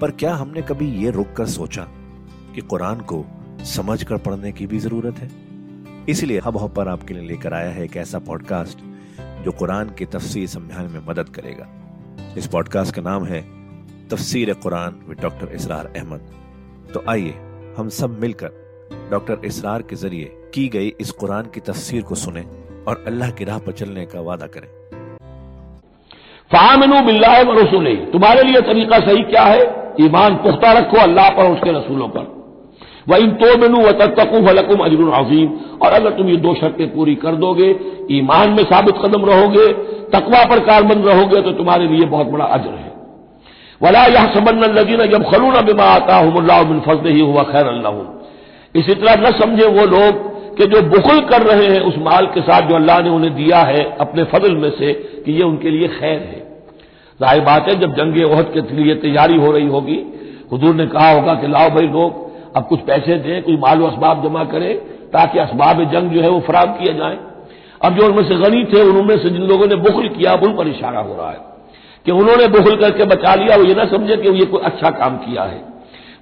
पर 0.00 0.10
क्या 0.10 0.34
हमने 0.34 0.62
कभी 0.62 0.90
ये 1.04 1.10
रुक 1.10 1.32
कर 1.32 1.46
सोचा 1.46 1.82
कि 2.54 2.60
कुरान 2.60 3.00
को 3.00 3.24
समझ 3.64 4.02
कर 4.02 4.16
पढ़ने 4.16 4.52
की 4.52 4.66
भी 4.66 4.78
ज़रूरत 4.78 5.18
है? 5.18 5.30
इसलिए 6.08 6.38
हब 6.38 6.56
हब 6.56 6.88
आपके 6.88 7.14
लिए 7.14 7.28
लेकर 7.28 7.54
आया 7.54 7.70
है 7.70 7.84
एक 7.84 7.96
ऐसा 7.96 8.18
पॉडकास्ट 8.18 8.78
जो 9.44 9.50
कुरान 9.50 9.90
की 9.90 10.04
तफसीर 10.04 10.48
समझाने 10.48 10.88
में 10.88 11.00
मदद 11.08 11.28
करेगा। 11.28 11.68
इस 12.38 12.46
पॉडकास्ट 12.46 12.94
का 12.94 13.02
नाम 13.02 13.24
है 13.24 13.40
तफसीर 14.08 14.54
कुरान 14.54 15.00
विद 15.08 15.20
डॉक्टर 15.20 15.48
इसरार 15.48 15.92
अहमद। 15.96 16.20
तो 16.94 17.04
आइए 17.08 17.34
हम 17.78 17.88
सब 17.88 18.20
मिलकर 18.20 18.48
डॉक्टर 19.10 19.38
इसरार 19.44 19.82
के 19.82 19.96
ज़रिए 19.96 20.24
की 20.54 20.68
गई 20.68 20.92
इस 21.00 21.10
कुरान 21.10 21.42
की 21.42 21.60
तफसीर 21.60 22.02
को 22.02 22.14
सुने 22.14 22.40
और 22.88 23.04
अल्लाह 23.06 23.30
की 23.30 23.44
राह 23.44 23.58
पर 23.58 23.72
चलने 23.72 24.06
का 24.06 24.20
वादा 24.20 24.46
करें। 24.46 24.68
फामिन 26.52 27.06
बिल्ला 27.06 27.42
तुम्हारे 28.12 28.42
लिए 28.42 28.60
तरीका 28.60 28.98
सही 28.98 29.22
क्या 29.22 29.44
है? 29.44 29.89
ईमान 30.00 30.34
पुख्ता 30.42 30.72
रखो 30.72 31.00
अल्लाह 31.00 31.30
पर 31.30 31.50
उसके 31.52 31.72
रसूलों 31.72 32.08
पर। 32.08 32.26
वह 33.08 33.16
इन 33.16 33.30
तो 33.32 33.56
बिनू 33.58 33.78
व 33.78 33.92
तकू 33.92 34.46
फलकुम 34.46 34.80
अजर 34.80 35.10
अजीम। 35.14 35.48
और 35.82 35.92
अगर 35.92 36.10
तुम 36.10 36.28
ये 36.28 36.36
दो 36.38 36.54
शर्तें 36.54 36.88
पूरी 36.88 37.14
कर 37.16 37.34
दोगे, 37.36 37.68
ईमान 38.12 38.50
में 38.50 38.62
साबित 38.64 38.94
कदम 39.04 39.24
रहोगे, 39.24 39.66
तकवा 40.12 40.44
पर 40.44 40.60
कारबंद 40.66 41.06
रहोगे 41.06 41.40
तो 41.40 41.52
तुम्हारे 41.52 41.86
लिए 41.88 42.06
बहुत 42.06 42.26
बड़ा 42.26 42.44
अजर 42.46 42.74
है। 42.74 42.88
वला 43.80 44.04
यह 44.06 44.26
सबन 44.34 44.64
लजीन 44.72 45.04
जब 45.06 45.22
खलून 45.30 45.60
बिमा 45.64 45.84
आता 45.84 46.16
हूँ 46.16 46.80
फजल 46.80 47.08
ही 47.08 47.20
हुआ 47.20 47.42
खैर 47.42 47.66
अल्लाह 47.66 47.94
इसी 48.74 48.94
तरह 48.94 49.14
न 49.20 49.30
समझे 49.38 49.66
वो 49.68 49.84
लोग 49.86 50.28
कि 50.56 50.66
जो 50.66 50.82
बुखल 50.88 51.20
कर 51.20 51.42
रहे 51.42 51.66
हैं 51.66 51.80
उस 51.80 51.94
माल 51.98 52.26
के 52.26 52.40
साथ 52.40 52.68
जो 52.68 52.74
अल्लाह 52.74 53.00
ने 53.00 53.10
उन्हें 53.10 53.34
दिया 53.34 53.58
है 53.64 53.84
अपने 54.00 54.24
फजल 54.24 54.56
में 54.56 54.70
से, 54.70 54.92
कि 54.92 55.32
ये 55.32 55.42
उनके 55.42 55.70
लिए 55.70 55.88
खैर 55.88 56.18
है। 56.20 56.49
ज़ाहिर 57.20 57.40
बात 57.42 57.68
है, 57.68 57.74
जब 57.80 57.94
जंग 57.94 58.24
ओहद 58.26 58.50
के 58.54 58.60
लिए 58.74 58.94
तैयारी 58.96 59.36
हो 59.36 59.50
रही 59.52 59.66
होगी, 59.68 59.98
हजूर 60.52 60.74
ने 60.74 60.86
कहा 60.86 61.10
होगा 61.10 61.34
कि 61.34 61.46
लाओ 61.48 61.70
भाई 61.70 61.86
लोग, 61.88 62.28
अब 62.56 62.66
कुछ 62.68 62.80
पैसे 62.80 63.16
दें 63.18 63.42
कोई 63.42 63.56
मालो 63.56 63.88
इसबाब 63.88 64.22
जमा 64.24 64.44
करें, 64.44 64.74
ताकि 65.10 65.40
इसबाब 65.40 65.82
जंग 65.92 66.10
जो 66.10 66.20
है 66.22 66.30
वो 66.30 66.40
फराम 66.40 66.72
किया 66.74 66.92
जाए। 66.92 67.18
अब 67.80 67.96
जो 67.96 68.06
उनमें 68.06 68.24
से 68.24 68.36
गनी 68.36 68.64
थे, 68.64 68.82
उनमें 68.82 69.16
से 69.18 69.30
जिन 69.30 69.42
लोगों 69.48 69.66
ने 69.66 69.76
बुखल 69.78 70.08
किया 70.10 70.34
उन 70.38 70.56
पर 70.56 70.68
इशारा 70.68 71.00
हो 71.00 71.14
रहा 71.16 71.30
है 71.30 71.48
कि 72.06 72.12
उन्होंने 72.12 72.46
बुखल 72.48 72.76
करके 72.76 73.04
बचा 73.06 73.34
लिया, 73.34 73.56
वो 73.56 73.64
ये 73.64 73.74
ना 73.74 73.84
समझे 73.86 74.16
कि 74.16 74.38
ये 74.38 74.44
कोई 74.46 74.60
अच्छा 74.64 74.90
काम 74.98 75.16
किया 75.18 75.42
है। 75.44 75.62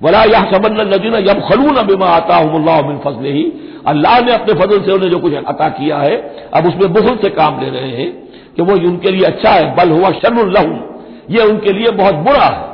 वला 0.03 0.23
यह 0.25 0.51
सबन 0.53 0.77
लजीन 0.89 1.21
जब 1.23 1.41
खलून 1.49 1.87
बिमा 1.87 2.07
आता 2.09 2.37
हूँ 2.37 3.01
फजल 3.05 3.25
ही 3.27 3.45
अल्लाह 3.87 4.21
ने 4.21 4.33
अपने 4.33 4.55
फजल 4.55 4.83
से 4.83 4.93
उन्हें 4.93 5.11
जो 5.11 5.19
कुछ 5.19 5.35
अता 5.35 5.69
किया 5.71 5.99
है, 5.99 6.17
अब 6.55 6.67
उसमें 6.67 6.93
बुखल 6.93 7.17
से 7.17 7.31
काम 7.33 7.61
ले 7.61 7.71
रहे 7.71 7.91
हैं। 7.93 8.11
कि 8.59 8.65
वो 8.65 8.73
उनके 8.73 9.11
लिए 9.11 9.25
अच्छा 9.25 9.51
है, 9.51 9.77
बल 9.77 9.91
हुआ 9.91 10.11
शर्म 10.11 10.39
ये 11.31 11.45
उनके 11.45 11.73
लिए 11.73 11.91
बहुत 11.91 12.15
बुरा 12.15 12.45
है। 12.45 12.69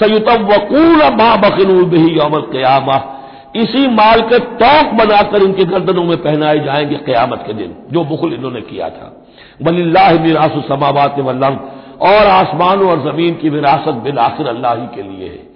सयुतम 0.00 0.44
वकूल 0.44 1.02
माँ 1.02 1.38
बकलूल 1.38 1.84
बही 1.84 2.18
यौमल 2.18 2.40
क्यामा। 2.40 3.18
इसी 3.56 3.86
माल 3.88 4.20
के 4.20 4.38
तोक 4.38 4.92
बनाकर 4.94 5.42
इनके 5.42 5.64
गर्दनों 5.64 6.04
में 6.04 6.16
पहनाए 6.16 6.58
जाएँगे 6.58 6.96
क्यामत 6.96 7.44
के 7.46 7.52
दिन, 7.52 7.76
जो 7.92 8.04
बुखल 8.04 8.32
इन्होंने 8.32 8.60
किया 8.60 8.88
था। 8.88 9.24
बल्लाह 9.62 10.12
मिरास 10.12 10.50
समावत 10.50 11.14
वल्लम 11.18 11.56
और 12.00 12.26
आसमानों 12.26 12.90
और 12.90 13.12
ज़मीन 13.12 13.34
की 13.34 13.48
विरासत 13.48 13.92
बिल 13.92 14.18
आखिर 14.18 14.46
अल्लाह 14.46 14.74
ही 14.74 14.86
के 14.86 15.02
लिए 15.02 15.28
है। 15.28 15.52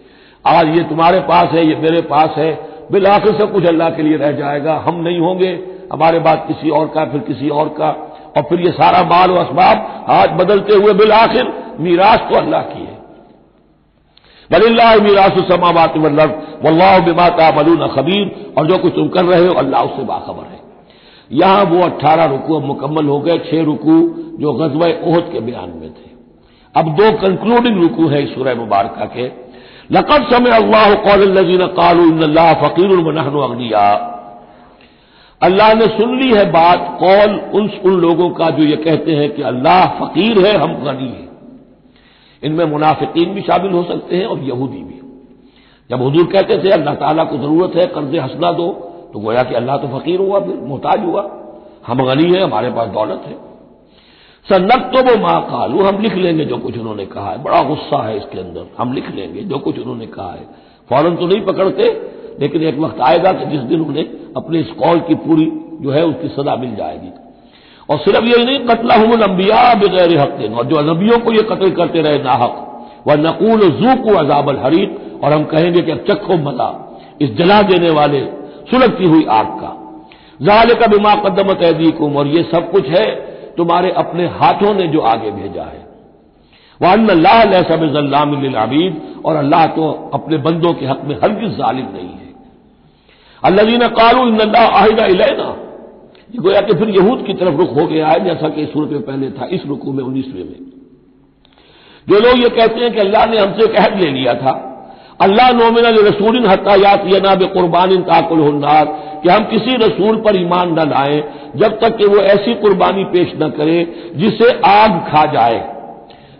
आज 0.56 0.76
ये 0.76 0.84
तुम्हारे 0.84 1.20
पास 1.20 1.48
है, 1.52 1.66
ये 1.66 1.76
मेरे 1.76 2.00
पास 2.00 2.30
है। 2.36 2.68
बिल 2.92 3.06
आखिर 3.06 3.32
सब 3.32 3.52
कुछ 3.52 3.66
अल्लाह 3.66 3.90
के 3.90 4.02
लिए 4.02 4.16
रह 4.16 4.32
जाएगा। 4.32 4.84
हम 4.86 5.00
नहीं 5.00 5.18
होंगे। 5.18 5.76
हमारे 5.92 6.18
बाद 6.18 6.44
किसी 6.48 6.70
और 6.70 6.86
का, 6.86 7.04
फिर 7.04 7.20
किसी 7.20 7.48
और 7.48 7.68
का। 7.68 8.15
और 8.36 8.42
फिर 8.42 8.60
ये 8.60 8.70
सारा 8.72 9.02
माल 9.04 9.30
और 9.30 9.38
असबाब 9.38 9.76
हाथ 10.08 10.36
बदलते 10.38 10.74
हुए 10.74 10.92
बिल 10.94 11.12
आखिर 11.14 11.52
मीरास 11.80 12.20
तो 12.30 12.36
अल्लाह 12.36 12.62
की 12.64 12.80
है। 12.80 12.94
बल्ला 14.50 14.88
मीरास 15.02 15.38
समावत 15.48 15.96
वल्लाह 16.64 16.98
बिमाता 17.04 17.50
मलून 17.52 17.86
खबीर, 17.88 18.26
और 18.58 18.66
जो 18.66 18.78
कुछ 18.78 18.92
तुम 18.94 19.08
कर 19.08 19.24
रहे 19.24 19.46
हो 19.46 19.54
अल्लाह 19.54 19.82
उससे 19.82 20.02
बाखबर 20.04 20.44
है। 20.44 20.60
यहाँ 21.30 21.64
वो 21.64 21.80
अट्ठारह 21.84 22.24
रुकू 22.26 22.54
अब 22.54 22.64
मुकम्मल 22.64 23.06
हो 23.06 23.18
गए, 23.20 23.38
छह 23.40 23.62
रुकू 23.64 23.96
जो 24.40 24.52
गजब 24.52 24.82
ओहद 24.82 25.30
के 25.32 25.40
बयान 25.40 25.70
में 25.70 25.90
थे। 25.90 26.10
अब 26.74 26.94
दो 26.96 27.10
कंक्लूडिंग 27.18 27.80
रुकू 27.82 28.08
है 28.08 28.24
सूर्य 28.26 28.54
मुबारक 28.54 29.12
के। 29.14 29.26
लकब 29.92 30.28
समय 30.30 30.50
अल्लाह 30.52 30.94
कौल 31.02 31.22
लजीन 31.32 31.66
कालू 31.76 32.04
फ़कीर 32.60 32.90
नहन 33.08 33.40
अग्निया। 33.42 33.86
अल्लाह 35.46 35.72
ने 35.74 35.86
सुन 35.88 36.18
ली 36.20 36.30
है 36.30 36.44
बात 36.52 36.86
कौल 37.00 37.34
उन 37.54 37.68
उन 37.84 38.00
लोगों 38.00 38.28
का 38.30 38.50
जो 38.50 38.64
ये 38.64 38.76
कहते 38.78 39.16
हैं 39.16 39.28
कि 39.34 39.42
अल्लाह 39.44 39.86
फकीर 39.98 40.44
है, 40.46 40.56
हम 40.56 40.74
गनी 40.84 41.08
हैं। 41.08 41.28
इनमें 42.42 42.64
मुनाफिकीन 42.66 43.34
भी 43.34 43.42
शामिल 43.42 43.72
हो 43.72 43.82
सकते 43.84 44.16
हैं 44.16 44.26
और 44.26 44.38
यहूदी 44.44 44.82
भी। 44.82 45.00
जब 45.90 46.02
हजूर 46.02 46.26
कहते 46.26 46.58
थे, 46.58 46.70
अल्लाह 46.70 46.94
ताला 46.96 47.24
को 47.24 47.36
ज़रूरत 47.38 47.76
है, 47.76 47.86
कर्ज 47.88 48.16
हंसना 48.18 48.52
दो 48.52 48.68
तो 49.12 49.20
गोया 49.20 49.42
कि 49.42 49.54
अल्लाह 49.54 49.76
तो 49.76 49.88
फकीर 49.88 50.20
हुआ, 50.20 50.40
फिर 50.40 50.56
मोहताज 50.62 51.04
हुआ। 51.04 51.22
हम 51.86 52.02
गनी 52.06 52.32
हैं, 52.32 52.42
हमारे 52.42 52.70
पास 52.70 52.88
दौलत 52.90 53.22
है। 53.26 53.34
सन्नत 54.46 54.90
तो 54.92 55.02
वो 55.02 55.16
माँ 55.22 55.40
कालू, 55.42 55.82
हम 55.82 56.00
लिख 56.00 56.14
लेंगे 56.16 56.44
जो 56.44 56.56
कुछ 56.58 56.78
उन्होंने 56.78 57.06
कहा 57.06 57.30
है। 57.30 57.42
बड़ा 57.42 57.62
गुस्सा 57.62 58.02
है 58.02 58.16
इसके 58.16 58.38
अंदर, 58.40 58.66
हम 58.78 58.92
लिख 58.92 59.10
लेंगे 59.10 59.42
जो 59.42 59.58
कुछ 59.58 59.78
उन्होंने 59.78 60.06
कहा 60.08 60.32
है। 60.32 60.44
फ़ौरन 60.90 61.16
तो 61.16 61.26
नहीं 61.26 61.40
पकड़ते 61.40 61.84
लेकिन 62.40 62.62
एक 62.64 62.78
वक्त 62.80 63.00
आएगा 63.02 63.32
कि 63.32 63.46
जिस 63.46 63.60
दिन 63.64 63.80
उन्हें 63.82 64.04
अपने 64.36 64.60
इस 64.60 64.70
कौल 64.78 64.98
की 65.00 65.14
पूरी 65.22 65.46
जो 65.82 65.90
है 65.90 66.04
उसकी 66.06 66.28
सदा 66.30 66.56
मिल 66.56 66.74
जाएगी। 66.76 67.10
और 67.88 67.98
सिर्फ़ 67.98 68.24
यही 68.24 68.44
नहीं 68.44 68.58
कतला 68.68 68.94
हम 68.96 69.12
लंबिया 69.20 69.58
बगैर 69.76 70.18
हक 70.18 70.30
दिन 70.38 70.54
और 70.54 70.66
जो 70.66 70.80
नबियों 70.84 71.18
को 71.18 71.32
ये 71.32 71.42
कत्ल 71.50 71.70
करते 71.72 72.02
रहे 72.02 72.18
नाहक, 72.22 72.54
वह 73.06 73.16
नकूल 73.18 73.60
जू 73.72 73.94
को 74.02 74.16
अजाबल 74.18 74.56
हरीत 74.58 75.20
और 75.22 75.32
हम 75.32 75.44
कहेंगे 75.46 75.82
कि 75.82 75.90
अब 75.90 76.04
चखो 76.08 76.36
मज़ा 76.40 76.68
इस 77.22 77.36
जला 77.36 77.60
देने 77.64 77.90
वाले 77.92 78.20
सुलगती 78.70 79.04
हुई 79.06 79.24
आग 79.32 79.46
का। 79.60 79.72
जाल 80.40 80.74
का 80.74 80.86
बिमा 80.86 81.14
कदमत 81.20 81.62
ऐदीकुम 81.64 82.16
और 82.16 82.26
ये 82.28 82.42
सब 82.44 82.70
कुछ 82.70 82.88
है, 82.88 83.04
तुम्हारे 83.56 83.90
अपने 83.98 84.26
हाथों 84.34 84.74
ने 84.74 84.86
जो 84.88 85.00
आगे 85.08 85.30
भेजा 85.32 85.62
है। 85.64 85.84
वह 86.80 86.92
अल्लाह 86.92 87.62
सब 87.62 88.54
आबीद 88.58 89.00
और 89.24 89.36
अल्लाह 89.36 89.66
तो 89.76 89.90
अपने 90.14 90.36
बंदों 90.40 90.72
के 90.74 90.86
हक 90.86 91.00
में 91.04 91.14
हरगिज 91.14 91.56
जालिम 91.58 91.86
नहीं 91.94 92.10
है। 92.10 92.25
अल्लाजीन 93.42 93.86
कालू 93.88 94.26
इन्ना 94.28 94.60
आहिदा 94.60 95.06
इलेना। 95.06 95.48
ये 96.30 96.38
गोया 96.38 96.60
कि 96.60 96.74
फिर 96.74 96.88
यहूद 96.90 97.24
की 97.26 97.34
तरफ़ 97.34 97.56
रुख 97.56 97.76
हो 97.76 97.86
गया 97.86 98.06
है, 98.08 98.24
जैसा 98.24 98.48
कि 98.48 98.62
इस 98.62 98.72
सूरत 98.72 98.90
में 98.90 99.02
पहले 99.02 99.30
था, 99.30 99.46
इस 99.46 99.66
रुकू 99.66 99.92
में, 99.92 100.02
उन्नीसवें 100.04 100.44
में। 100.44 100.60
जो 102.06 102.18
लोग 102.20 102.38
ये 102.38 102.48
कहते 102.48 102.80
हैं 102.80 102.92
कि 102.92 103.00
अल्लाह 103.00 103.26
ने 103.26 103.38
हमसे 103.38 103.64
एक 103.64 103.76
अहद 103.76 104.00
ले 104.00 104.10
लिया 104.10 104.34
था, 104.34 104.52
अल्लाह 105.20 105.50
नोमिन 105.52 105.84
रसूल 105.98 106.46
हतायात 106.46 107.04
यना 107.06 107.34
बे 107.34 107.46
कुर्बान 107.46 108.02
ताकुल 108.02 108.40
हन्नार 108.40 108.84
कि 109.22 109.28
हम 109.28 109.44
किसी 109.44 109.76
रसूल 109.76 110.16
पर 110.16 110.36
ईमान 110.36 110.72
न 110.72 110.88
लाएँ, 110.90 111.22
जब 111.56 111.78
तक 111.80 111.96
कि 111.96 112.06
वो 112.06 112.18
ऐसी 112.32 112.54
कुर्बानी 112.54 113.04
पेश 113.04 113.32
न 113.42 113.48
करे 113.50 113.78
जिसे 114.16 114.50
आग 114.66 114.98
खा 115.08 115.24
जाए। 115.32 115.56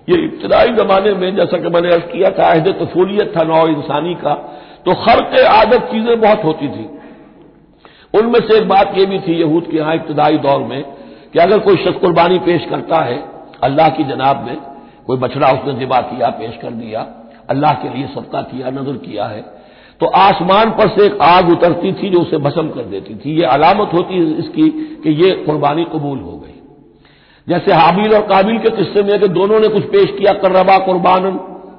ये 0.08 0.16
इब्तदाई 0.24 0.68
जमाने 0.74 1.12
में, 1.12 1.36
जैसा 1.36 1.58
कि 1.58 1.68
मैंने 1.68 1.92
अर्ज़ 1.92 2.04
किया 2.06 2.30
था, 2.30 2.50
अहद 2.50 2.68
तफूलियत 2.80 3.32
था, 3.36 3.42
नौ 3.44 3.66
इंसानी 3.68 4.14
का 4.16 4.34
तो 4.86 4.94
खर 4.96 5.20
के 5.30 5.42
आदत 5.46 5.88
चीज़ें 5.92 6.20
बहुत 6.20 6.44
होती 6.44 6.68
थी। 6.68 6.84
उनमें 8.14 8.40
से 8.40 8.56
एक 8.58 8.68
बात 8.68 8.92
यह 8.98 9.06
भी 9.06 9.18
थी 9.20 9.34
यहूद 9.34 9.66
के 9.66 9.76
यहाँ 9.76 9.94
इब्तदाई 9.94 10.38
दौर 10.40 10.60
में 10.64 10.82
कि 11.32 11.38
अगर 11.38 11.58
कोई 11.60 11.76
शख्स 11.78 11.98
कुर्बानी 12.00 12.38
पेश 12.40 12.66
करता 12.70 13.00
है 13.02 13.18
अल्लाह 13.64 13.88
की 13.90 14.04
जनाब 14.06 14.42
में, 14.42 14.56
कोई 15.06 15.16
बछड़ा 15.18 15.50
उसने 15.50 15.74
जिबा 15.74 16.00
किया, 16.02 16.28
पेश 16.30 16.58
कर 16.62 16.70
दिया, 16.72 17.06
अल्लाह 17.50 17.72
के 17.74 17.88
लिए 17.90 18.06
सबका 18.14 18.40
किया, 18.44 18.70
नज़र 18.72 18.96
किया 19.04 19.26
है 19.26 19.44
तो 20.00 20.06
आसमान 20.18 20.70
पर 20.70 20.88
से 20.90 21.04
एक 21.06 21.20
आग 21.22 21.50
उतरती 21.50 21.92
थी 21.92 22.08
जो 22.10 22.20
उसे 22.20 22.38
भस्म 22.38 22.68
कर 22.70 22.84
देती 22.86 23.14
थी। 23.16 23.36
ये 23.36 23.44
अलामत 23.46 23.94
होती 23.94 24.14
है 24.14 24.38
इसकी 24.38 24.68
कि 25.04 25.10
ये 25.22 25.30
कुर्बानी 25.44 25.84
कबूल 25.86 26.18
हो 26.20 26.32
गई। 26.32 26.54
जैसे 27.46 27.72
हाबिल 27.74 28.14
और 28.14 28.26
काबिल 28.28 28.58
के 28.58 28.70
किस्से 28.72 29.02
में 29.02 29.18
कि 29.20 29.28
दोनों 29.30 29.60
ने 29.60 29.68
कुछ 29.68 29.84
पेश 29.90 30.10
किया, 30.18 30.32
कर्रबा 30.34 30.76
कुर्बान 30.86 31.30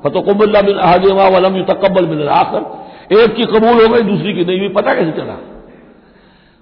फतोकबल्ला 0.03 0.61
बिन 0.61 0.77
अहदमा 0.77 1.27
वलम 1.27 1.61
तकबल 1.65 2.05
बिन 2.05 2.27
आखिर। 2.29 3.19
एक 3.19 3.35
की 3.35 3.45
कबूल 3.45 3.81
हो 3.81 3.87
गई, 3.87 4.01
दूसरी 4.03 4.33
की 4.33 4.45
नहीं 4.45 4.59
हुई, 4.59 4.69
पता 4.71 4.93
कैसे 4.93 5.11
चला? 5.13 5.37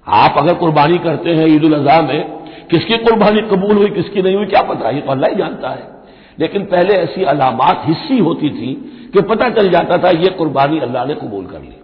आप 0.08 0.36
अगर 0.38 0.54
कुर्बानी 0.54 0.98
करते 0.98 1.30
हैं 1.30 1.48
ईद 1.48 1.64
उल 1.64 1.76
में, 1.80 2.30
किसकी 2.72 2.98
कुर्बानी 2.98 3.42
कबूल 3.42 3.78
हुई, 3.78 3.90
किसकी 3.90 4.22
नहीं 4.22 4.36
हुई, 4.36 4.46
क्या 4.46 4.62
पता? 4.62 4.90
ये 4.90 5.02
तो 5.02 5.12
अल्लाह 5.12 5.30
ही 5.30 5.36
जानता 5.36 5.70
है। 5.70 5.96
लेकिन 6.40 6.62
पहले 6.62 6.94
ऐसी 6.94 7.24
अलामत 7.24 7.82
हिस्सी 7.86 8.20
होती 8.20 8.50
थी 8.50 8.74
कि 9.14 9.22
पता 9.22 9.50
चल 9.50 9.70
जाता 9.70 9.98
था, 9.98 10.10
ये 10.10 10.30
कुर्बानी 10.30 10.80
अल्लाह 10.80 11.06
ने 11.06 11.14
कबूल 11.14 11.46
कर 11.46 11.60
ली। 11.60 11.82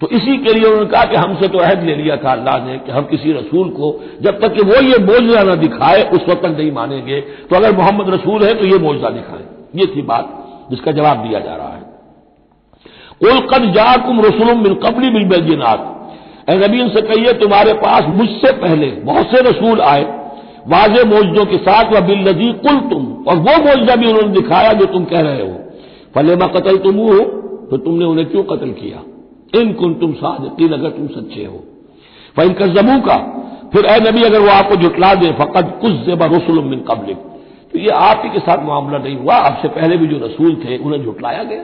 तो 0.00 0.08
इसी 0.08 0.36
के 0.36 0.52
लिए 0.52 0.64
उन्होंने 0.64 0.90
कहा 0.90 1.04
कि 1.04 1.16
हमसे 1.16 1.48
तो 1.48 1.58
अहद 1.58 1.82
ले 1.82 1.94
लिया 1.94 2.16
था 2.16 2.32
अल्लाह 2.32 2.66
ने 2.66 2.78
कि 2.78 2.92
हम 2.92 3.04
किसी 3.04 3.32
रसूल 3.32 3.68
को, 3.68 4.02
जब 4.20 4.40
तक 4.40 4.52
कि 4.52 4.62
वो 4.62 4.80
ये 4.82 4.98
मोजा 4.98 5.42
न 5.42 5.56
दिखाए, 5.56 6.02
उस 6.02 6.20
वक्त 6.28 6.44
नहीं 6.44 6.72
मानेंगे। 6.72 7.20
तो 7.20 7.56
अगर 7.56 7.76
मोहम्मद 7.76 8.14
रसूल 8.14 8.44
है 8.44 8.54
तो 8.54 8.66
ये 8.66 8.78
मोजा 8.78 9.08
दिखाए। 9.08 9.44
ये 9.76 9.86
थी 9.96 10.02
बात 10.02 10.40
जिसका 10.70 10.92
जवाब 10.92 11.28
दिया 11.28 11.40
जा 11.40 11.56
रहा 11.56 11.68
है। 11.68 11.82
कुल 13.20 13.40
कद 13.40 13.72
जाकुम 13.72 14.20
रसुलम 14.20 14.62
बिल 14.62 14.74
कबली 14.74 15.10
बिल 15.10 15.24
बैजिनात 16.50 16.70
नबी 16.70 16.82
उनसे 16.82 17.02
कहिए, 17.02 17.32
तुम्हारे 17.32 17.72
पास 17.72 18.02
मुझसे 18.08 18.52
पहले 18.52 18.86
बहुत 18.86 19.26
से 19.26 19.40
रसूल 19.50 19.80
आए। 19.80 20.02
वाज 20.68 20.90
मोजों 20.90 21.44
के 21.44 21.56
साथ 21.56 21.92
व 21.92 22.00
बिल 22.00 22.28
नजी 22.28 22.52
कुल 22.52 22.80
तुम 22.80 23.24
और 23.28 23.36
वो 23.36 23.64
मोजा 23.64 23.96
भी 23.96 24.06
उन्होंने 24.06 24.28
दिखाया 24.28 24.72
जो 24.72 24.86
तुम 24.86 25.04
कह 25.04 25.20
रहे 25.20 25.42
हो। 25.42 25.58
फलेमा 26.14 26.46
कतल 26.46 26.76
तुम 26.76 26.96
हो 26.96 27.18
तो 27.70 27.76
तुमने 27.76 28.04
उन्हें 28.04 28.28
क्यों 28.28 28.42
कत्ल 28.42 28.66
किया? 28.66 29.02
इन 29.60 29.72
कुन 29.72 29.94
तुम 29.94 30.12
सादिन 30.12 30.72
अगर 30.72 30.88
तुम 30.88 31.06
सच्चे 31.06 31.44
हो। 31.44 31.64
फ़ैन 32.36 32.52
कजमू 32.52 33.00
का 33.00 33.16
फिर 33.74 33.86
ए 33.86 34.10
नबी, 34.10 34.22
अगर 34.22 34.38
वो 34.38 34.48
आपको 34.48 34.76
जुटला 34.76 35.14
दे 35.14 35.26
फ़कत 35.26 35.78
कुछ 35.82 35.92
जेबा 35.92 36.26
रसुल 36.26 36.58
बिन 36.58 36.80
कबलिक। 36.80 37.16
तो 37.72 37.78
ये 37.78 37.88
आप 37.88 38.22
ही 38.24 38.30
के 38.30 38.38
साथ 38.38 38.66
मामला 38.66 38.98
नहीं 38.98 39.16
हुआ, 39.16 39.34
आपसे 39.34 39.68
पहले 39.68 39.96
भी 39.96 40.06
जो 40.06 40.26
रसूल 40.26 40.54
थे, 40.54 40.78
उन्हें 40.78 41.04
झुटलाया 41.04 41.42
गया। 41.42 41.62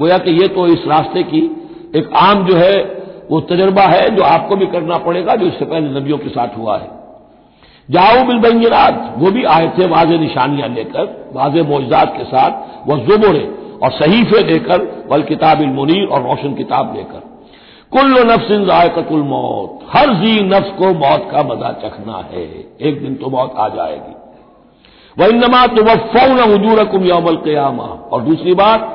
गोया 0.00 0.18
कि 0.18 0.30
ये 0.30 0.48
तो 0.48 0.66
इस 0.66 0.78
रास्ते 0.86 1.22
की 1.22 1.56
एक 1.96 2.10
आम 2.16 2.46
जो 2.46 2.56
है 2.56 2.93
वो 3.30 3.40
तजर्बा 3.42 3.82
है 3.84 4.08
जो 4.16 4.22
आपको 4.24 4.56
भी 4.56 4.66
करना 4.68 4.98
पड़ेगा, 4.98 5.34
जो 5.34 5.46
इससे 5.46 5.64
पहले 5.64 5.88
नबियों 5.90 6.18
के 6.18 6.28
साथ 6.30 6.56
हुआ 6.58 6.76
है। 6.78 6.88
जाओ 7.88 8.24
बिलबैनात 8.26 9.14
वो 9.18 9.30
भी 9.30 9.44
आए 9.46 9.68
थे 9.78 9.86
वाज 9.86 10.12
निशानियाँ 10.20 10.68
लेकर, 10.68 11.30
वाज 11.32 11.58
मोजात 11.68 12.16
के 12.16 12.24
साथ, 12.24 12.52
वह 12.88 13.04
जुबरे 13.06 13.44
और 13.82 13.90
सहीफे 13.92 14.42
देकर 14.42 15.06
वल 15.10 15.22
किताब 15.24 15.62
मुनीर 15.72 16.06
और 16.06 16.22
रोशन 16.22 16.54
किताब 16.54 16.94
लेकर। 16.96 17.22
कुल्ल 17.92 18.22
नफ्सिन 18.30 18.64
जायकतुल 18.66 19.22
मौत, 19.24 19.80
हर 19.90 20.14
जी 20.14 20.40
नफ्स 20.44 20.70
को 20.78 20.92
मौत 20.96 21.28
का 21.32 21.42
मज़ा 21.44 21.72
चखना 21.82 22.24
है, 22.32 22.44
एक 22.80 23.02
दिन 23.02 23.14
तो 23.14 23.30
मौत 23.30 23.54
आ 23.56 23.68
जाएगी। 23.68 24.14
वह 25.16 25.26
इनमा 25.28 25.66
तो 25.66 25.82
वह 25.84 25.96
फौन 26.12 26.38
हजूर 26.42 26.84
कुम 26.84 27.04
यौमल 27.04 27.36
क्यामा, 27.44 27.84
और 27.84 28.22
दूसरी 28.22 28.54
बात 28.54 28.93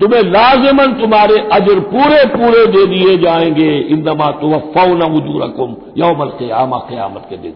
तुम्हें 0.00 0.22
लाजमन 0.22 0.92
तुम्हारे 0.92 1.38
अजर 1.52 1.78
पूरे 1.88 2.24
पूरे 2.34 2.66
दे 2.66 2.84
दिए 2.86 3.16
जाएँगे। 3.16 3.70
तो 4.40 4.58
फौन 4.74 5.02
हजूर 5.04 5.46
कुम 5.48 5.76
यौमल 5.96 6.28
क्यामा 6.38 6.78
क्यामत 6.88 7.26
के 7.30 7.36
दिन। 7.36 7.54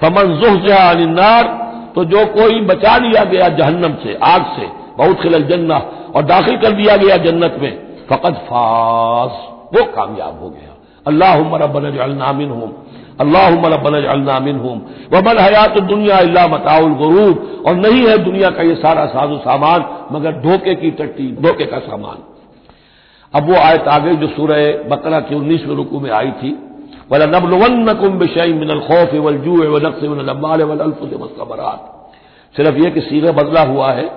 फमन 0.00 0.34
जुहनार 0.36 1.44
तो 1.94 2.04
जो 2.04 2.24
कोई 2.26 2.60
बचा 2.60 2.96
लिया 2.98 3.24
गया 3.24 3.48
जहन्नम 3.48 3.94
से, 3.94 4.14
आग 4.24 4.42
से, 4.56 4.66
बहुत 4.98 5.20
खिलल 5.22 5.42
जन्ना 5.42 5.78
और 6.16 6.22
दाखिल 6.22 6.56
कर 6.56 6.72
दिया 6.72 6.96
गया 6.96 7.16
जन्नत 7.16 7.56
में 7.62 7.72
फ़कत 8.10 8.34
फास 8.44 9.32
वो 9.74 9.84
कामयाब 9.92 10.40
हो 10.42 10.48
गया। 10.50 10.72
अल्लाह 11.06 11.36
रबन 11.56 11.90
जलनामिन 11.90 12.50
हूँ 12.50 12.70
अल्लाह 13.20 13.48
हूँ 14.56 14.76
वबल 15.12 15.38
हयात 15.38 15.78
दुनिया 15.84 16.16
अल्लाह 16.18 16.46
मताउल 16.48 16.92
गरूब। 16.96 17.64
और 17.66 17.74
नहीं 17.76 18.06
है 18.08 18.16
दुनिया 18.24 18.50
का 18.50 18.62
ये 18.62 18.74
सारा 18.76 19.06
साजो 19.06 19.36
सामान, 19.38 19.84
मगर 20.12 20.32
धोखे 20.42 20.74
की 20.74 20.90
टट्टी 20.92 21.26
धोखे 21.42 21.64
का 21.66 21.78
सामान। 21.80 22.18
अब 23.34 23.48
वो 23.50 23.56
आयत 23.56 23.88
आ 23.88 23.98
जो 23.98 24.26
सूरह 24.28 24.88
बकरा 24.88 25.20
के 25.20 25.34
उन्नीसवें 25.34 25.74
रुकू 25.76 26.00
में 26.00 26.10
आई 26.10 26.30
थी। 26.40 26.52
वला 27.10 27.26
नबलवन 27.28 28.18
बिशई 28.18 28.52
मिनल 28.52 28.80
खौफ 28.80 29.14
वलजू 29.16 29.56
व 29.64 29.78
नक्स 29.78 30.02
वल 30.04 30.62
वलफुस 30.64 31.10
मस्तबरात 31.20 31.88
सिर्फ़ 32.54 32.76
यह 32.76 32.90
कि 32.90 33.00
सीगा 33.00 33.32
बदला 33.32 33.62
हुआ 33.62 33.92
है, 33.92 34.10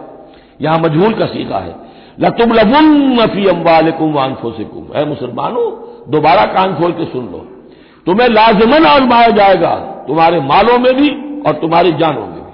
यहाँ 0.61 0.79
मजहूल 0.79 1.13
का 1.13 1.25
सीखा 1.25 1.59
है। 1.59 1.75
लतुम 2.19 2.53
लबुन 2.53 3.25
फ़ी 3.25 3.45
अम्बालकुम 3.47 4.13
वानफोसिकुम 4.13 4.87
है 4.95 5.05
मुसलमानों, 5.05 5.65
दोबारा 6.11 6.45
कान 6.53 6.75
खोल 6.75 6.91
के 6.91 7.05
सुन 7.05 7.25
लो। 7.25 7.45
तुम्हें 8.07 8.27
लाजमन 8.29 8.85
आजमाया 8.85 9.29
जाएगा, 9.31 9.75
तुम्हारे 10.07 10.39
मालों 10.43 10.77
में 10.79 10.93
भी 10.95 11.09
और 11.41 11.53
तुम्हारी 11.61 11.91
जानों 11.93 12.25
में 12.27 12.35
भी। 12.35 12.53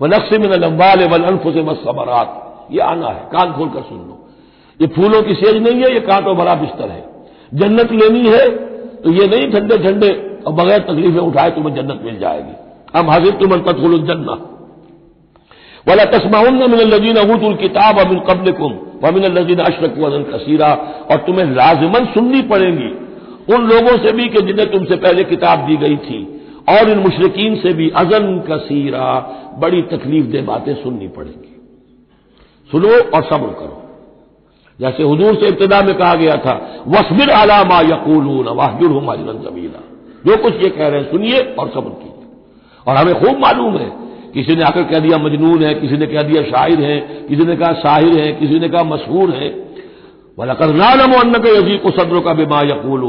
वह 0.00 0.08
नक्स 0.08 0.32
मिन 0.34 0.62
अम्बाल 0.64 1.04
वल 1.08 1.22
अनफुस 1.24 1.56
मसबरात 1.66 2.42
ये 2.72 2.80
आना 2.82 3.08
है, 3.08 3.22
कान 3.32 3.52
खोल 3.52 3.68
कर 3.68 3.82
सुन 3.82 3.98
लो। 3.98 4.14
ये 4.80 4.86
फूलों 4.94 5.22
की 5.22 5.34
सेज 5.36 5.62
नहीं 5.62 5.82
है, 5.82 5.92
ये 5.94 6.00
कांटों 6.02 6.36
भरा 6.36 6.54
बिस्तर 6.56 6.90
है। 6.90 7.04
जन्नत 7.52 7.92
लेनी 7.94 8.28
है 8.28 8.44
तो 8.98 9.12
ये 9.12 9.26
नहीं 9.26 9.50
ठंडे 9.52 9.76
ठंडे 9.78 10.10
और 10.46 10.52
बगैर 10.54 10.78
तकलीफें 10.80 11.20
उठाए 11.20 11.50
तुम्हें 11.50 11.74
जन्नत 11.74 12.00
मिल 12.04 12.18
जाएगी। 12.18 12.54
हम 12.94 13.10
हाजिर 13.10 13.32
तुम 13.36 13.56
तदखुल 13.62 13.98
जन्नत 14.06 14.52
वाला 15.86 16.04
तस्माउन 16.10 16.54
मिन 16.60 16.80
लजीन 16.88 17.16
अबूतुल 17.16 17.54
किताब 17.56 17.98
अमिन 17.98 18.20
कबल 18.28 18.52
कुम 18.52 18.72
वमिन 19.02 19.24
लजीन 19.32 19.58
अशरक 19.60 19.98
वज़न 19.98 20.22
कसीरा। 20.30 20.72
और 21.10 21.16
तुम्हें 21.26 21.44
लाजमन 21.52 22.04
सुननी 22.14 22.42
पड़ेगी। 22.48 22.90
उन 23.50 23.66
लोगों 23.66 24.06
से 24.06 24.12
भी 24.12 24.28
कि 24.28 24.42
जिन्हें 24.42 24.70
तुमसे 24.70 24.96
पहले 24.96 25.24
किताब 25.24 25.58
दी 25.58 25.76
गई 25.76 25.96
थी। 25.96 26.32
और 26.68 26.90
इन 26.90 26.98
मुशरकिन 26.98 27.56
से 27.56 27.72
भी 27.72 27.90
अजन 27.90 28.38
कसीरा, 28.38 29.32
बड़ी 29.58 29.82
तकलीफ़ 29.82 30.26
दे 30.26 30.42
बातें 30.42 30.74
सुननी 30.74 31.08
पड़ेंगी। 31.08 31.52
सुनो 32.70 32.88
और 32.88 33.22
सब्र 33.24 33.46
करो। 33.46 33.82
जैसे 34.80 35.02
हजूर 35.02 35.34
से 35.34 35.48
इब्तदा 35.48 35.82
में 35.82 35.94
कहा 35.94 36.14
गया 36.14 36.36
था, 36.36 36.84
वसबिर 36.88 37.30
आलामा 37.30 37.80
यकूलून 37.80 38.48
वाहजुर 38.48 38.90
हम 38.90 39.06
अजरन 39.06 39.50
जमीला। 39.50 39.82
जो 40.26 40.42
कुछ 40.42 40.54
ये 40.54 40.70
कह 40.70 40.88
रहे 40.88 41.00
हैं 41.00 41.10
सुनिए 41.10 41.40
और 41.40 41.68
सब्र 41.68 41.88
कीजिए। 41.88 42.28
और 42.88 42.96
हमें 42.96 43.14
खूब 43.14 43.38
मालूम 43.38 43.76
है, 43.76 43.92
किसी 44.34 44.56
ने 44.56 44.62
आकर 44.62 44.82
कह 44.82 44.98
दिया 44.98 45.18
मजनून 45.18 45.64
है, 45.64 45.74
किसी 45.74 45.96
ने 45.96 46.06
कह 46.06 46.22
दिया 46.22 46.42
शायर 46.42 46.80
है, 46.80 47.00
किसी 47.00 47.44
ने 47.44 47.56
कहा 47.56 47.72
शाहिर 47.72 48.20
है, 48.20 48.32
किसी 48.32 48.60
ने 48.60 48.68
कहा 48.68 48.82
मशहूर 48.82 49.30
है। 49.30 49.65
वलकर 50.38 50.66
नालम 50.66 51.12
अन्न 51.12 51.32
के 51.38 51.78
सदरों 51.90 52.20
का 52.20 52.32
बेमा 52.34 52.60
यकूल 52.60 53.02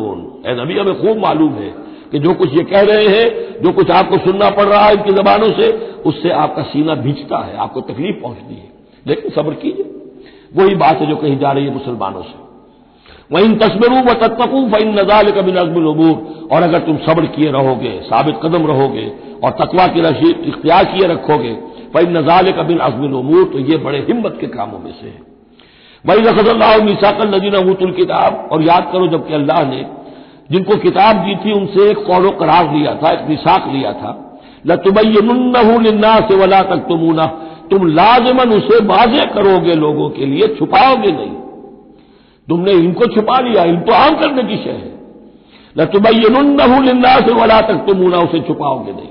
ए 0.47 0.63
नबी, 0.63 0.79
हमें 0.79 1.01
खूब 1.01 1.18
मालूम 1.18 1.53
है 1.53 1.74
कि 2.12 2.19
जो 2.19 2.33
कुछ 2.33 2.53
ये 2.53 2.63
कह 2.63 2.81
रहे 2.81 3.07
हैं, 3.07 3.62
जो 3.62 3.71
कुछ 3.71 3.91
आपको 3.91 4.18
सुनना 4.18 4.50
पड़ 4.50 4.63
रहा 4.63 4.85
है 4.85 4.94
इनकी 4.94 5.12
जबानों 5.12 5.47
से, 5.47 5.71
उससे 6.06 6.29
आपका 6.29 6.63
सीना 6.63 6.95
भिजता 6.95 7.38
है, 7.38 7.57
आपको 7.57 7.81
तकलीफ़ 7.81 8.24
पहुँचती 8.24 8.56
है। 8.56 8.69
लेकिन 9.07 9.31
सब्र 9.31 9.53
कीजिए। 9.53 9.85
वही 10.56 10.75
बात 10.75 10.97
है 10.97 11.07
जो 11.07 11.15
कही 11.15 11.35
जा 11.35 11.51
रही 11.51 11.65
है 11.65 11.74
मुसलमानों 11.74 12.21
से। 12.21 12.47
वहीं 13.31 13.57
तस्मरू 13.57 14.12
व 14.12 14.13
तत्कू 14.13 14.69
फ़ैन 14.69 15.00
नजाल 15.00 15.31
कभी 15.31 15.51
नजमुलबूर 15.51 16.47
और 16.51 16.63
अगर 16.63 16.79
तुम 16.79 16.97
सब्र 16.97 17.25
किए 17.25 17.51
रहोगे, 17.51 18.01
साबित 18.03 18.35
कदम 18.44 18.68
रहोगे, 18.68 19.12
और 19.44 19.51
तकवा 19.51 19.88
की 19.88 20.01
रशीद, 20.01 20.41
इख्तियार 20.45 20.85
किए 20.85 21.07
रखोगे 21.07 21.53
फ़ैन 21.94 22.18
नजाल 22.18 22.51
कबिन 22.51 22.77
अजमुलबूर 22.77 23.44
तो 23.44 23.59
ये 23.59 23.77
बड़े 23.77 24.00
हिम्मत 24.00 24.38
के 24.41 24.47
कामों 24.47 24.79
में 24.79 24.91
से 24.91 25.07
है। 25.07 25.26
वही 26.05 26.21
रखल्ला 26.21 26.77
मिसाकल 26.77 27.35
नजीन 27.35 27.53
अबूतुल 27.53 27.91
किताब। 27.91 28.49
और 28.51 28.61
याद 28.63 28.89
करो, 28.93 29.07
जबकि 29.07 29.33
अल्लाह 29.33 29.63
ने 29.63 29.86
जिनको 30.51 30.75
किताब 30.75 31.15
दी 31.15 31.36
थी, 31.36 31.51
उनसे 31.53 31.89
एक 31.91 31.98
कौलो 31.98 32.31
करार 32.31 32.74
लिया 32.75 32.93
था, 32.93 33.12
एक 33.12 33.29
मिसाक 33.29 33.67
लिया 33.67 33.93
था। 33.93 34.39
न 34.67 34.72
लतुबैन्ना 34.72 36.19
से 36.19 36.36
वला 36.36 36.62
तक 36.62 36.77
तुमूना 36.77 37.25
तुम 37.72 37.88
लाजमन 37.88 38.50
उसे 38.50 38.86
वाजे 38.86 39.25
करोगे 39.25 39.75
लोगों 39.75 40.10
के 40.10 40.25
लिए, 40.25 40.48
छुपाओगे 40.48 41.12
नहीं। 41.12 41.36
तुमने 42.48 42.72
इनको 42.72 43.05
छुपा 43.05 43.39
लिया 43.39 43.63
इनको 43.63 43.91
आम 43.91 44.15
करने 44.15 44.43
की 44.43 44.57
शय 44.57 44.69
है। 44.69 44.93
न 45.77 45.86
तुबैन्ना 45.86 47.19
से 47.19 47.33
वला 47.33 47.62
तक 47.62 47.75
तुम 47.75 48.05
ऊना 48.05 48.17
उसे 48.17 48.39
छुपाओगे 48.39 48.91
नहीं। 48.91 49.10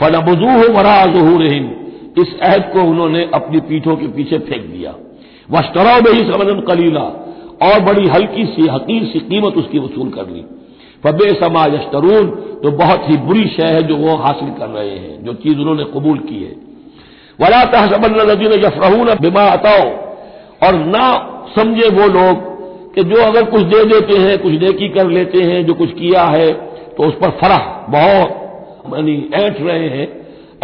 फनबजू 0.00 0.48
हो 0.48 0.78
वरा 0.78 1.02
इस 2.18 2.40
अहद 2.42 2.70
को 2.72 2.82
उन्होंने 2.82 3.30
अपनी 3.34 3.60
पीठों 3.60 3.96
के 3.96 4.06
पीछे 4.06 4.38
फेंक 4.38 4.62
दिया। 4.62 4.94
वस्तराव 5.50 6.00
में 6.00 6.12
ही 6.12 6.20
समन 6.22 6.60
कलीला, 6.68 7.08
और 7.62 7.80
बड़ी 7.82 8.06
हल्की 8.08 8.44
सी, 8.46 8.66
हकीर 8.68 9.04
सी 9.04 9.20
कीमत 9.20 9.56
उसकी 9.56 9.78
वसूल 9.78 10.10
कर 10.10 10.28
ली। 10.28 10.44
फबे 11.04 11.32
समा 11.34 11.64
यस्तरून 11.66 12.26
तो 12.62 12.70
बहुत 12.78 13.08
ही 13.08 13.16
बुरी 13.18 13.44
शय 13.50 13.72
है 13.74 13.82
जो 13.82 13.96
वो 13.96 14.16
हासिल 14.16 14.50
कर 14.50 14.68
रहे 14.68 14.90
हैं, 14.90 15.24
जो 15.24 15.34
चीज़ 15.34 15.58
उन्होंने 15.58 15.84
कबूल 15.84 16.18
की 16.20 16.42
है। 16.42 16.54
वला 17.38 17.64
तहसबन 17.64 18.20
नजीन 18.30 18.52
यफरहून 18.64 19.14
बिमा 19.20 19.44
अताओ, 19.48 19.88
और 20.62 20.78
ना 20.86 21.04
समझे 21.56 21.88
वो 21.90 22.06
लोग 22.08 22.48
कि 22.94 23.02
जो 23.04 23.22
अगर 23.22 23.44
कुछ 23.44 23.62
दे 23.64 23.84
देते 23.84 24.18
हैं, 24.18 24.38
कुछ 24.38 24.52
नेकी 24.54 24.88
कर 24.88 25.08
लेते 25.08 25.42
हैं, 25.42 25.64
जो 25.66 25.74
कुछ 25.74 25.92
किया 25.92 26.24
है 26.26 26.52
तो 26.90 27.04
उस 27.04 27.14
पर 27.14 27.30
फरह, 27.40 27.58
बहुत, 27.90 28.28
यानी 28.94 29.14
ऐंठ 29.34 29.60
रहे 29.60 29.88
हैं 29.88 30.08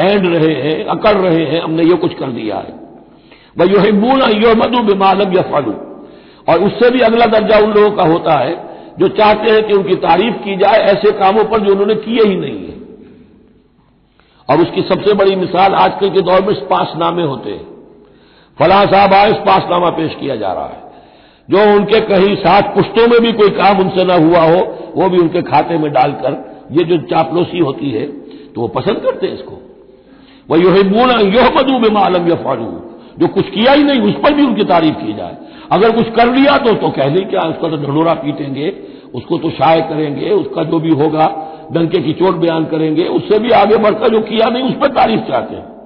एंड 0.01 0.27
रहे 0.27 0.55
हैं, 0.55 0.85
अकड़ 0.87 1.17
रहे 1.17 1.45
हैं, 1.45 1.61
हमने 1.61 1.85
ये 1.85 1.97
कुछ 1.97 2.15
कर 2.15 2.31
दिया 2.33 2.57
है। 2.59 2.86
वह 3.57 3.73
यो 3.73 3.81
हिब्बून 3.81 4.23
यो 4.43 4.55
मधु 4.55 4.83
बिमालम 4.83 5.33
या 5.33 5.43
फलू 5.43 5.75
और 6.49 6.63
उससे 6.63 6.91
भी 6.91 7.01
अगला 7.01 7.27
दर्जा 7.27 7.59
उन 7.59 7.73
लोगों 7.73 7.91
का 7.91 8.03
होता 8.03 8.39
है, 8.39 8.55
जो 8.99 9.09
चाहते 9.09 9.51
हैं 9.51 9.67
कि 9.67 9.73
उनकी 9.73 9.95
तारीफ़ 9.95 10.35
की 10.35 10.57
जाए, 10.57 10.79
ऐसे 10.79 11.11
कामों 11.13 11.45
पर 11.45 11.61
जो 11.61 11.73
उन्होंने 11.73 11.95
किए 11.95 12.25
ही 12.25 12.37
नहीं 12.37 12.67
है। 12.67 12.75
और 14.49 14.61
उसकी 14.63 14.83
सबसे 14.83 15.15
बड़ी 15.15 15.37
मिसाल 15.37 15.75
आजकल 15.75 16.11
के 16.11 16.21
दौर 16.21 16.43
में 16.43 16.55
स्पासनामे 16.55 17.23
होते 17.23 17.51
हैं। 17.51 17.67
फलां 18.59 18.87
साहब 18.87 19.15
आए 19.15 19.33
स्पासनामा 19.33 19.91
पेश 19.91 20.15
किया 20.15 20.37
जा 20.37 20.53
रहा 20.53 20.67
है। 20.67 20.85
जो 21.49 21.75
उनके 21.75 22.01
कहीं 22.01 22.37
सात 22.37 22.75
पुश्तों 22.75 23.07
में 23.09 23.21
भी 23.21 23.33
कोई 23.33 23.51
काम 23.51 23.81
उनसे 23.81 24.05
ना 24.05 24.15
हुआ 24.15 24.41
हो, 24.41 24.61
वो 24.97 25.09
भी 25.09 25.19
उनके 25.19 25.43
खाते 25.43 25.79
में 25.79 25.93
डालकर, 25.93 26.33
ये 26.73 26.85
जो 26.85 26.97
चापलोसी 27.07 27.59
होती 27.59 27.91
है 27.91 28.07
तो 28.53 28.61
वो 28.61 28.69
पसंद 28.69 28.97
करते 28.97 29.27
हैं 29.27 29.35
इसको। 29.35 29.59
वह 30.51 30.63
यो 30.63 30.71
हिबून 30.71 31.11
यो 31.11 31.43
मधु 31.57 31.79
में 31.79 31.91
मालम 31.91 32.29
या 32.29 32.35
फालू 32.35 32.65
जो 33.19 33.29
कुछ 33.29 33.51
किया 33.51 33.73
ही 33.73 33.83
नहीं, 33.83 34.01
उस 34.01 34.15
पर 34.15 34.35
भी 34.35 34.43
उनकी 34.43 34.65
तारीफ़ 34.65 34.95
की 34.95 35.13
जाए। 35.13 35.37
अगर 35.73 35.91
कुछ 35.91 36.11
कर 36.11 36.35
लिया 36.35 36.59
तो 36.59 36.73
तो 36.73 36.89
कह 36.89 37.09
दें 37.09 37.29
क्या 37.29 37.41
उसका 37.41 37.69
तो 37.69 37.77
ढंडोरा 37.77 38.15
पीटेंगे, 38.15 38.75
उसको 39.15 39.39
तो 39.39 39.51
शाये 39.51 39.81
करेंगे, 39.81 40.31
उसका 40.31 40.63
जो 40.63 40.81
भी 40.81 40.91
होगा, 40.91 41.53
डंके 41.73 42.03
की 42.03 42.13
चोट 42.13 42.35
बयान 42.35 42.65
करेंगे, 42.65 43.05
उससे 43.05 43.39
भी 43.39 43.51
आगे 43.51 43.77
बढ़कर 43.77 44.09
जो 44.09 44.21
किया 44.21 44.49
नहीं, 44.49 44.63
उस 44.63 44.75
पर 44.75 44.89
तारीफ़ 44.89 45.21
चाहते 45.21 45.57
हैं। 45.57 45.77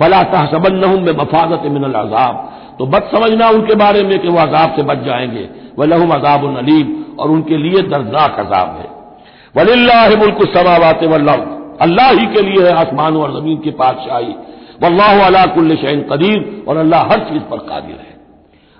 फला 0.00 0.22
तहसबन 0.22 0.74
में 0.74 1.12
मफादत 1.12 1.62
मिनल 1.66 1.92
अजाब। 1.92 2.52
तो 2.78 2.86
बद 2.86 3.02
समझना 3.02 3.48
उनके 3.48 3.74
बारे 3.74 4.02
में 4.02 4.18
कि 4.18 4.28
वह 4.28 4.42
अजाब 4.42 4.76
से 4.76 4.82
बच 4.82 4.98
जाएँगे। 4.98 5.48
वह 5.78 5.86
लहम 5.86 6.10
अजाब 6.10 6.58
नलीम 6.58 7.14
और 7.18 7.30
उनके 7.30 7.56
लिए 7.56 7.82
दर्दनाक 7.82 8.40
अजाब 8.40 8.68
है। 8.68 9.00
वलिल्ला 9.56 10.08
मुल्क 10.08 10.56
समावात 10.56 11.04
वल्लम 11.04 11.60
अल्लाह 11.82 12.10
ही 12.10 12.26
के 12.26 12.42
लिए 12.42 12.66
है 12.66 12.72
आसमान 12.72 13.16
और 13.16 13.40
ज़मीन 13.40 13.58
की 13.58 13.70
पातशाही। 13.70 14.34
वल्लाह 14.80 15.26
अला 15.26 15.44
कुल्ल 15.48 15.76
शैन 15.76 16.00
कदीर, 16.10 16.64
और 16.68 16.76
अल्लाह 16.78 17.02
हर 17.04 17.18
चीज़ 17.24 17.42
पर 17.50 17.58
कादिर 17.68 17.96
है। 17.96 18.18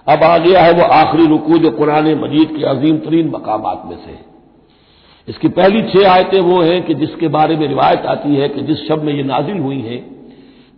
अब 0.06 0.22
आ 0.24 0.36
गया 0.38 0.62
है 0.62 0.72
वह 0.72 0.94
आखिरी 0.94 1.26
रुकू 1.26 1.58
जो 1.58 1.70
कुरान 1.72 2.06
मजीद 2.20 2.56
के 2.56 2.64
अजीम 2.68 2.96
तरीन 3.00 3.28
मकाम 3.30 3.62
में 3.88 3.96
से। 3.96 4.10
है 4.10 4.28
इसकी 5.28 5.48
पहली 5.50 5.80
छह 5.84 6.10
आयतें 6.10 6.40
वो 6.42 6.60
हैं 6.62 6.82
कि 6.84 6.94
जिसके 6.96 7.28
बारे 7.30 7.56
में 7.56 7.66
रिवायत 7.68 8.06
आती 8.08 8.36
है 8.36 8.48
कि 8.48 8.60
जिस 8.62 8.86
शब 8.88 9.02
में 9.04 9.12
ये 9.12 9.22
नाजिल 9.24 9.58
हुई 9.58 9.80
हैं 9.80 10.00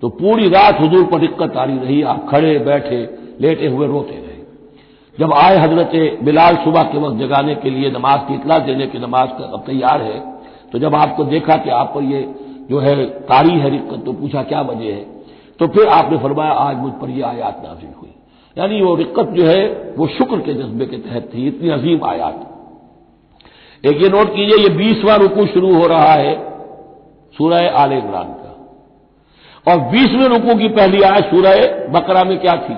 तो 0.02 0.08
पूरी 0.10 0.48
रात 0.48 0.80
हजूर 0.80 1.04
पर 1.06 1.18
दिक्कत 1.20 1.56
आ 1.56 1.64
रही 1.64 1.78
रही, 1.78 2.02
आप 2.04 2.26
खड़े, 2.30 2.58
बैठे, 2.60 2.98
लेटे 3.40 3.66
हुए, 3.66 3.86
रोते 3.86 4.14
रहे। 4.16 4.40
जब 5.18 5.32
आए 5.34 5.56
हज़रत 5.58 5.92
बिलाल 6.24 6.56
सुबह 6.64 6.82
के 6.82 6.98
वक्त 6.98 7.18
जगाने 7.18 7.54
के 7.56 7.70
लिए, 7.70 7.90
नमाज़ 7.90 8.20
की 8.28 8.34
इतला 8.34 8.58
देने 8.60 8.86
की 8.86 8.98
नमाज़ 8.98 9.30
का 9.30 9.62
तैयार 9.66 10.02
है 10.02 10.18
तो 10.72 10.78
जब 10.78 10.94
आपको 10.96 11.24
देखा 11.26 11.56
कि 11.56 11.70
आप 11.72 11.92
पर 11.94 12.02
ये 12.04 12.22
जो 12.70 12.78
है 12.80 12.94
तारी 13.24 13.58
है 13.60 13.70
रिक्कत 13.70 14.04
तो 14.04 14.12
पूछा, 14.14 14.42
क्या 14.42 14.60
वजह 14.62 14.84
है? 14.86 15.04
तो 15.62 15.68
फिर 15.68 15.88
आपने 15.88 16.18
फरमाया, 16.18 16.52
आज 16.52 16.76
मुझ 16.76 16.92
पर 16.92 17.10
यह 17.10 17.26
आयात 17.26 17.62
नाजिल 17.64 17.90
हुई। 18.02 18.14
यानी 18.58 18.82
वो 18.82 18.94
रिक्कत 18.94 19.24
जो 19.24 19.46
है, 19.46 19.94
वो 19.98 20.06
शुक्र 20.06 20.36
के 20.36 20.54
जज्बे 20.54 20.86
के 20.86 20.96
तहत 20.96 21.30
थी, 21.34 21.46
इतनी 21.46 21.70
अजीम 21.70 22.04
आयात। 22.04 22.48
एक 23.86 24.02
ये 24.02 24.08
नोट 24.08 24.34
कीजिए, 24.34 24.56
ये 24.56 24.68
बीसवां 24.68 25.18
रुकू 25.18 25.46
शुरू 25.46 25.74
हो 25.74 25.86
रहा 25.86 26.12
है, 26.12 26.44
सूरह 27.38 27.70
आल 27.70 27.92
इमरान 27.92 28.24
का। 28.24 28.52
और 29.72 29.80
बीसवें 29.80 30.28
रुकू 30.28 30.58
की 30.58 30.68
पहली 30.68 31.02
आयत 31.02 31.24
सूरह 31.24 31.54
बकरा 31.90 32.24
में 32.24 32.40
क्या 32.40 32.56
थी? 32.56 32.76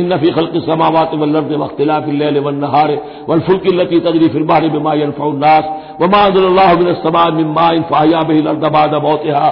इन 0.00 0.12
नफी 0.12 0.30
खल्क 0.30 0.52
समावत 0.56 1.10
वल्लभ 1.14 1.62
वख्तिलाफिल्लहार 1.62 2.98
वलफुल्किल्लती 3.28 4.00
तजरी 4.00 4.28
फिरबार 4.28 4.68
बिमा 4.68 4.94
यनफाउन्नास 4.94 5.64
वमादल्लासमा 6.02 7.28
मिम्मा 7.28 7.70
इन 7.70 7.82
बिलबाद 8.24 8.94
मौतहा। 8.94 9.48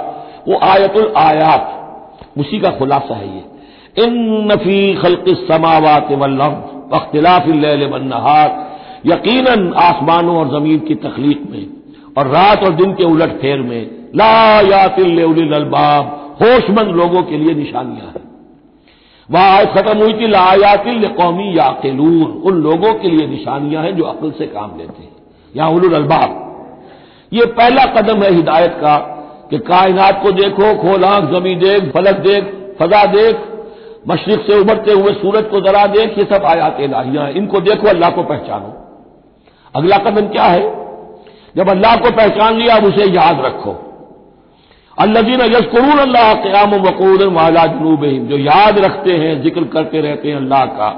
वो 0.48 0.58
आयतुल 0.62 1.12
आयात। 1.16 1.78
उसी 2.38 2.58
का 2.60 2.70
खुलासा 2.70 3.14
है 3.14 3.28
ये। 3.28 3.42
इन 3.96 4.12
नफी 4.52 4.94
खल्क 4.94 5.24
समावत 5.48 6.08
वल्लभ 6.12 6.54
वख्तिलाफिल्लहार 6.92 8.48
यकीन 9.06 9.46
आसमानों 9.78 10.36
और 10.36 10.48
ज़मीन 10.50 10.78
की 10.78 10.94
तखलीक 11.02 11.42
में 11.50 11.64
और 12.18 12.26
रात 12.28 12.64
और 12.64 12.72
दिन 12.74 12.92
के 12.92 13.04
उलट 13.04 13.30
फेर 13.40 13.60
में 13.60 13.82
ला 14.16 14.26
होशमंद 16.40 16.94
लोगों 16.96 17.22
के 17.22 17.36
लिए 17.38 17.54
निशानियाँ 17.54 18.06
हैं। 18.06 18.22
वहाँ 19.28 19.58
आज 19.58 19.66
खत्म 19.68 19.98
हुई 19.98 20.12
थी 20.12 20.26
लायातिल 20.26 21.06
कौमी 21.10 21.48
याकिलून, 21.58 22.22
उन 22.42 22.54
लोगों 22.62 22.92
के 22.94 23.08
लिए 23.08 23.26
निशानियाँ 23.28 23.82
हैं 23.82 23.94
जो 23.96 24.04
अकल 24.04 24.30
से 24.30 24.46
काम 24.48 24.70
लेते 24.78 25.02
हैं। 25.02 25.10
यहाँ 25.54 25.70
उलुल 25.70 25.94
अलबाब, 25.94 26.30
ये 27.32 27.44
पहला 27.52 27.84
कदम 27.92 28.22
है 28.22 28.32
हिदायत 28.34 28.72
का 28.76 28.94
कि 29.52 29.58
कायनात 29.58 30.22
को 30.22 30.30
देखो, 30.32 30.74
खोल 30.74 31.04
आँख 31.04 31.24
जमी 31.24 31.54
देख, 31.54 31.92
फलक 31.92 32.14
देख 32.14 32.44
फजा 32.80 33.04
देख, 33.04 33.36
मशरक 34.08 34.46
से 34.46 34.58
उभरते 34.60 34.92
हुए 34.92 35.12
सूरज 35.12 35.44
को 35.44 35.60
जरा 35.60 35.86
देख, 35.86 36.18
ये 36.18 36.24
सब 36.24 36.44
आयात 36.44 36.80
इलाहियाँ 36.80 37.24
हैं। 37.24 37.34
इनको 37.34 37.60
देखो, 37.60 37.88
अल्लाह 37.88 38.10
को 38.10 38.22
पहचानो। 38.22 38.72
अगला 39.76 39.98
कदम 39.98 40.26
क्या 40.28 40.44
है? 40.44 40.62
जब 41.56 41.68
अल्लाह 41.68 41.96
को 41.96 42.10
पहचान 42.10 42.54
लिया, 42.54 42.76
अब 42.76 42.84
उसे 42.84 43.04
याद 43.04 43.40
रखो। 43.40 43.78
अल्लाजीन 44.98 45.40
यशकरून 45.40 45.98
अल्लाह 45.98 46.34
क्याम 46.34 46.74
वकूद 46.74 47.22
वाला 47.22 47.66
जनूब 47.66 48.04
जो 48.04 48.38
याद 48.38 48.78
रखते 48.78 49.12
हैं, 49.12 49.42
ज़िक्र 49.42 49.64
करते 49.64 50.00
रहते 50.00 50.28
हैं 50.28 50.36
अल्लाह 50.36 50.64
का। 50.64 50.90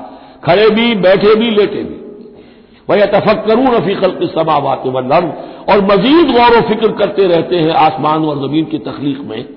खड़े 0.44 0.70
भी, 0.70 0.94
बैठे 0.94 1.34
भी, 1.34 1.50
लेटे 1.50 1.82
भी। 1.82 2.03
वह 2.88 3.05
तफक्रून 3.07 3.79
फ़िकल 3.81 4.11
की 4.11 4.26
समावात 4.26 4.87
वल्लम 4.87 5.29
और 5.73 5.85
मजीद 5.85 6.31
गौर 6.31 6.57
व 6.57 6.61
फ़िक्र 6.61 6.91
करते 6.93 7.26
रहते 7.26 7.57
हैं 7.57 7.71
आसमान 7.81 8.25
और 8.25 8.38
ज़मीन 8.38 8.64
की 8.64 8.79
तखलीक 8.79 9.21
में। 9.21 9.49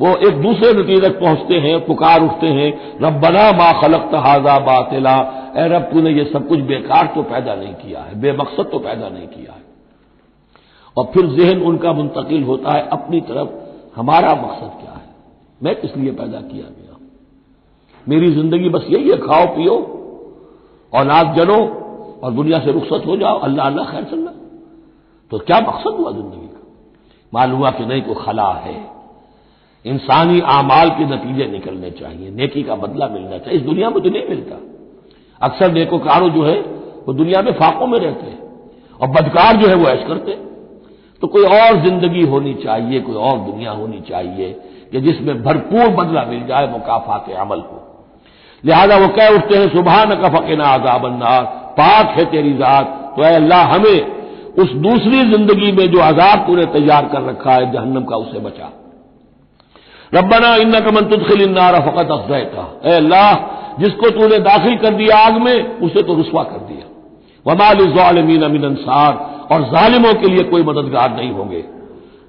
वो 0.00 0.08
एक 0.28 0.42
दूसरे 0.42 0.72
नतीजे 0.72 1.00
तक 1.00 1.20
पहुँचते 1.20 1.54
हैं, 1.54 1.86
पुकार 1.86 2.22
उठते 2.22 2.46
हैं 2.46 2.98
रबना 3.02 3.52
मा 3.52 3.72
खलक 3.82 4.08
तहाजा 4.12 4.58
बातिला। 4.58 5.16
ए 5.56 5.68
रब, 5.68 5.82
तूने 5.82 6.10
ये 6.10 6.24
सब 6.24 6.48
कुछ 6.48 6.60
बेकार 6.60 7.06
तो 7.06 7.22
पैदा 7.22 7.54
नहीं 7.54 7.74
किया 7.74 8.00
है, 8.00 8.20
बेमकसद 8.20 8.68
तो 8.72 8.78
पैदा 8.78 9.08
नहीं 9.08 9.26
किया 9.26 9.52
है। 9.52 9.64
और 10.96 11.04
फिर 11.04 11.26
जहन 11.26 11.62
उनका 11.62 11.92
मुंतकिल 11.92 12.42
होता 12.42 12.72
है, 12.72 12.88
अपनी 12.92 13.20
तरफ़, 13.20 13.48
हमारा 13.96 14.34
मकसद 14.34 14.80
क्या 14.80 14.92
है? 14.92 15.08
मैं 15.62 15.74
किस 15.74 15.96
लिए 15.96 16.10
पैदा 16.10 16.40
किया 16.40 16.64
गया? 16.64 16.96
मेरी 18.08 18.30
ज़िंदगी 18.30 18.68
बस 18.68 18.86
यही 18.90 19.10
है, 19.10 19.16
खाओ 19.16 19.46
पियो, 19.46 19.76
औलाद 20.92 21.34
जनो 21.34 21.58
और 22.26 22.32
दुनिया 22.32 22.58
से 22.58 22.72
रुखसत 22.72 23.06
हो 23.06 23.16
जाओ, 23.16 23.38
अल्लाह 23.40 23.66
अल्लाह 23.66 23.90
खैर 23.90 24.04
चलना 24.04 24.30
तो 25.32 25.38
क्या 25.40 25.58
मकसद 25.60 25.96
हुआ 25.98 26.10
ज़िंदगी 26.12 26.46
का? 26.46 26.60
मालूम 27.32 27.58
हुआ 27.58 27.70
कि 27.70 27.84
नहीं 27.86 28.02
को 28.02 28.14
खला 28.16 28.50
है। 28.60 28.74
इंसानी 29.84 30.40
आमाल 30.50 30.90
के 30.90 31.04
नतीजे 31.06 31.46
निकलने 31.48 31.90
चाहिए, 31.92 32.30
नेकी 32.32 32.62
का 32.62 32.74
बदला 32.76 33.08
मिलना 33.08 33.38
चाहिए। 33.38 33.58
इस 33.58 33.64
दुनिया 33.64 33.90
में 33.90 34.02
तो 34.02 34.10
नहीं 34.10 34.28
मिलता। 34.28 34.56
अक्सर 35.40 35.72
नेकोकारों 35.72 36.30
जो 36.30 36.42
है, 36.44 36.58
वो 37.06 37.12
दुनिया 37.14 37.42
में 37.42 37.52
फाकों 37.52 37.86
में 37.86 37.98
रहते 37.98 38.26
हैं 38.26 38.38
और 39.00 39.08
बदकार 39.10 39.56
जो 39.56 39.68
है, 39.68 39.74
वो 39.74 39.88
ऐश 39.88 40.04
करते 40.08 40.44
तो 41.22 41.26
कोई 41.28 41.44
और 41.44 41.76
ज़िंदगी 41.82 42.22
होनी 42.26 42.54
चाहिए, 42.54 43.00
कोई 43.00 43.14
और 43.16 43.38
दुनिया 43.40 43.70
होनी 43.72 44.00
चाहिए 44.00 44.50
कि 44.92 45.00
जिसमें 45.00 45.42
भरपूर 45.42 45.88
बदला 45.96 46.24
मिल 46.24 46.46
जाए 46.46 46.66
मुकाफा 46.70 47.16
के 47.18 47.32
अमल 47.34 47.60
को। 47.60 47.78
लिहाजा 48.64 48.96
वो 48.96 49.08
कह 49.16 49.28
उठते 49.28 49.56
हैं 49.56 49.68
सुबह 49.68 50.04
न 50.04 50.14
कफके 50.22 50.56
ना 50.56 50.64
आजाबन्नार 50.70 51.44
पाक 51.76 52.14
है 52.18 52.24
तेरी 52.24 52.52
जात 52.54 52.94
तो 53.16 53.22
अल्लाह 53.24 53.74
हमें 53.74 53.98
उस 54.56 54.72
दूसरी 54.82 55.18
ज़िंदगी 55.30 55.70
में 55.72 55.86
जो 55.92 56.00
आजाब 56.00 56.46
तूने 56.46 56.64
तैयार 56.72 57.06
कर 57.06 57.22
रखा 57.22 57.52
है, 57.52 57.70
जहन्नम 57.72 58.04
का 58.04 58.16
उसे 58.16 58.38
बचा। 58.38 58.70
रब्बना 60.14 60.54
इन्ना 60.56 60.80
का 60.80 60.90
मन 60.90 61.08
तुदखिल 61.08 61.54
फ़कत 61.56 62.10
अफजैता 62.12 62.62
अल्लाह, 62.94 63.32
जिसको 63.80 64.10
तूने 64.10 64.38
दाखिल 64.40 64.76
कर 64.76 64.94
दिया 64.94 65.18
आग 65.18 65.40
में, 65.42 65.80
उसे 65.80 66.02
तो 66.02 66.14
रुसवा 66.14 66.42
कर 66.44 66.58
दिया। 66.66 66.84
वमाल 67.46 67.86
ज़ालमीन 67.94 68.42
अमिन 68.42 68.64
अंसार 68.64 69.12
और 69.52 69.62
जालिमों 69.72 70.14
के 70.14 70.28
लिए 70.28 70.44
कोई 70.44 70.62
मददगार 70.62 71.16
नहीं 71.16 71.30
होंगे। 71.30 71.64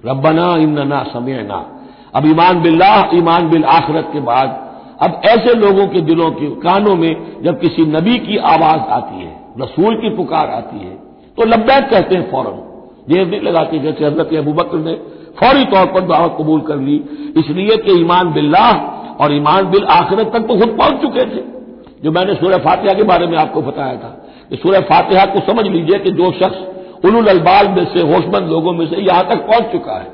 रब्बना 0.06 0.52
इन्ना 0.58 1.04
समय 1.14 1.44
ना 1.44 1.66
अब 2.16 2.26
ईमान 2.26 2.62
बिल्लाह, 2.62 3.16
ईमान 3.18 3.50
बिल 3.50 3.64
आखरत 3.72 4.10
के 4.14 4.20
बाद 4.22 4.67
अब 5.00 5.22
ऐसे 5.26 5.54
लोगों 5.56 5.88
के 5.88 6.02
दिलों 6.04 6.30
के 6.34 6.50
कानों 6.62 6.96
में 6.96 7.42
जब 7.44 7.60
किसी 7.60 7.86
नबी 7.88 8.18
की 8.20 8.38
आवाज़ 8.52 8.90
आती 8.94 9.20
है, 9.20 9.34
रसूल 9.62 9.96
की 9.96 10.10
पुकार 10.16 10.50
आती 10.52 10.80
है 10.80 10.96
तो 11.38 11.46
लब्बैक 11.46 11.90
कहते 11.90 12.16
हैं 12.16 12.30
फ़ौरन। 12.32 12.64
देर 13.08 13.28
नहीं 13.28 13.42
लगाते 13.42 13.80
जैसे 13.80 14.06
हज़रत 14.06 14.34
अबू 14.38 14.54
बकर 14.54 14.78
ने 14.80 14.94
फौरी 15.40 15.66
तौर 15.66 15.86
पर 15.88 16.02
दावत 16.08 16.36
कबूल 16.40 16.62
कर 16.62 16.78
ली। 16.78 16.96
इसलिए 17.38 17.78
कि 17.78 18.00
ईमान 18.00 18.32
बिल्लाह 18.34 18.72
और 19.24 19.34
ईमान 19.34 19.70
बिल 19.72 19.86
आखिरत 19.92 20.32
तक 20.34 20.48
तो 20.48 20.60
खुद 20.60 20.76
पहुँच 20.80 21.02
चुके 21.02 21.26
थे। 21.26 21.44
जो 22.04 22.12
मैंने 22.12 22.34
सूर्य 22.36 22.58
फातिहा 22.60 22.94
के 22.94 23.04
बारे 23.04 23.28
में 23.28 23.38
आपको 23.38 23.62
बताया 23.62 23.96
था 23.96 24.10
कि 24.50 24.56
सूर्य 24.56 24.80
फातिहा 24.90 25.26
को 25.26 25.40
समझ 25.46 25.66
लीजिए 25.68 26.00
कि 26.00 26.12
जो 26.12 26.32
शख्स 26.34 27.06
उलुल 27.06 27.28
अलबाल 27.28 27.68
में 27.68 27.86
से 27.94 28.02
होशमंद 28.04 28.50
लोगों 28.50 28.74
में 28.74 28.86
से 28.88 29.02
यहाँ 29.02 29.24
तक 29.30 29.48
पहुँच 29.48 29.72
चुका 29.72 29.98
है। 29.98 30.12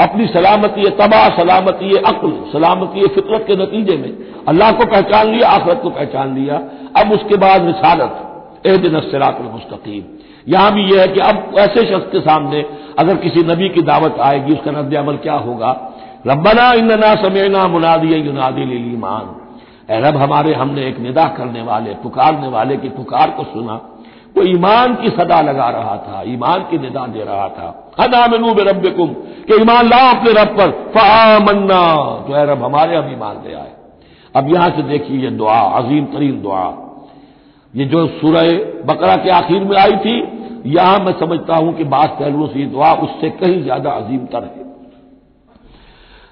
अपनी 0.00 0.26
सलामती 0.26 0.90
तबाह, 0.90 1.28
सलामती 1.28 1.96
अक्ल, 1.96 2.44
सलामती 2.52 3.06
फितरत 3.06 3.44
के 3.46 3.56
नतीजे 3.56 3.96
में। 3.96 4.44
अल्लाह 4.48 4.72
को 4.72 4.86
पहचान 4.86 5.28
लिया, 5.28 5.48
आखरत 5.48 5.80
को 5.82 5.90
पहचान 5.90 6.34
लिया। 6.34 6.54
अब 6.96 7.12
उसके 7.12 7.36
बाद 7.36 7.66
रिसालत 7.66 8.26
एह 8.66 8.76
दिन 8.76 8.94
मुस्तकीम। 9.52 10.04
यहाँ 10.48 10.72
भी 10.72 10.82
यह 10.82 11.00
है 11.00 11.08
कि 11.08 11.20
अब 11.20 11.52
ऐसे 11.58 11.80
शख्स 11.80 12.12
के 12.12 12.20
सामने 12.20 12.66
अगर 12.98 13.16
किसी 13.16 13.42
नबी 13.42 13.68
की 13.68 13.82
दावत 13.82 14.16
आएगी, 14.20 14.52
उसका 14.52 14.70
रद्द 14.70 14.94
अमल 14.94 15.16
क्या 15.16 15.34
होगा? 15.34 15.92
रब्बना 16.26 16.72
इन्ना 16.72 17.14
समेना 17.14 17.68
मुनादी 17.68 18.14
युनादी 18.14 18.94
ईमान। 18.94 19.36
रब, 19.90 20.16
हमारे 20.16 20.54
हमने 20.54 20.86
एक 20.86 20.98
निदा 20.98 21.24
करने 21.24 21.62
वाले, 21.62 21.90
पुकारने 21.90 22.48
वाले 22.48 22.76
की 22.76 22.88
पुकार 22.88 23.30
को 23.30 23.44
सुना। 23.44 23.99
वो 24.34 24.42
ईमान 24.46 24.94
की 24.94 25.08
सदा 25.10 25.40
लगा 25.42 25.68
रहा 25.70 25.96
था, 25.98 26.22
ईमान 26.24 26.60
की 26.70 26.78
निदा 26.78 27.06
दे 27.08 27.24
रहा 27.24 27.48
था। 27.50 27.68
हदा 28.00 28.26
मनू 28.28 28.52
बे 28.54 28.62
रब 28.64 28.86
कुम 28.96 29.08
कि 29.48 29.60
ईमान 29.62 29.88
ला 29.88 29.98
अपने 30.10 30.32
रब 30.32 30.56
पर। 30.58 30.68
मन्ना 31.44 31.82
तो 32.26 32.34
है 32.34 32.44
रब, 32.46 32.62
हमारे 32.64 32.96
अब 32.96 33.12
ईमान 33.12 33.42
ले 33.46 33.54
आए। 33.54 33.72
अब 34.34 34.48
यहाँ 34.48 34.68
से 34.70 34.82
देखिए 34.84 35.18
ये 35.18 35.30
दुआ, 35.32 35.58
अजीम 35.78 36.04
तरीन 36.06 36.40
दुआ। 36.42 36.62
ये 37.74 37.84
जो 37.86 38.06
सूरह 38.20 38.50
बकरा 38.86 39.16
के 39.16 39.30
आखिर 39.32 39.64
में 39.64 39.76
आई 39.78 39.96
थी, 39.98 40.16
यहाँ 40.68 40.98
मैं 40.98 41.12
समझता 41.18 41.56
हूँ 41.56 41.72
कि 41.76 41.84
बात 41.86 42.16
पहलुओं 42.20 42.46
से 42.46 42.58
ये 42.58 42.66
दुआ 42.68 42.92
उससे 43.04 43.30
कहीं 43.32 43.62
ज़्यादा 43.62 43.90
अजीम 43.92 44.24
तर 44.26 44.42
है। 44.44 44.68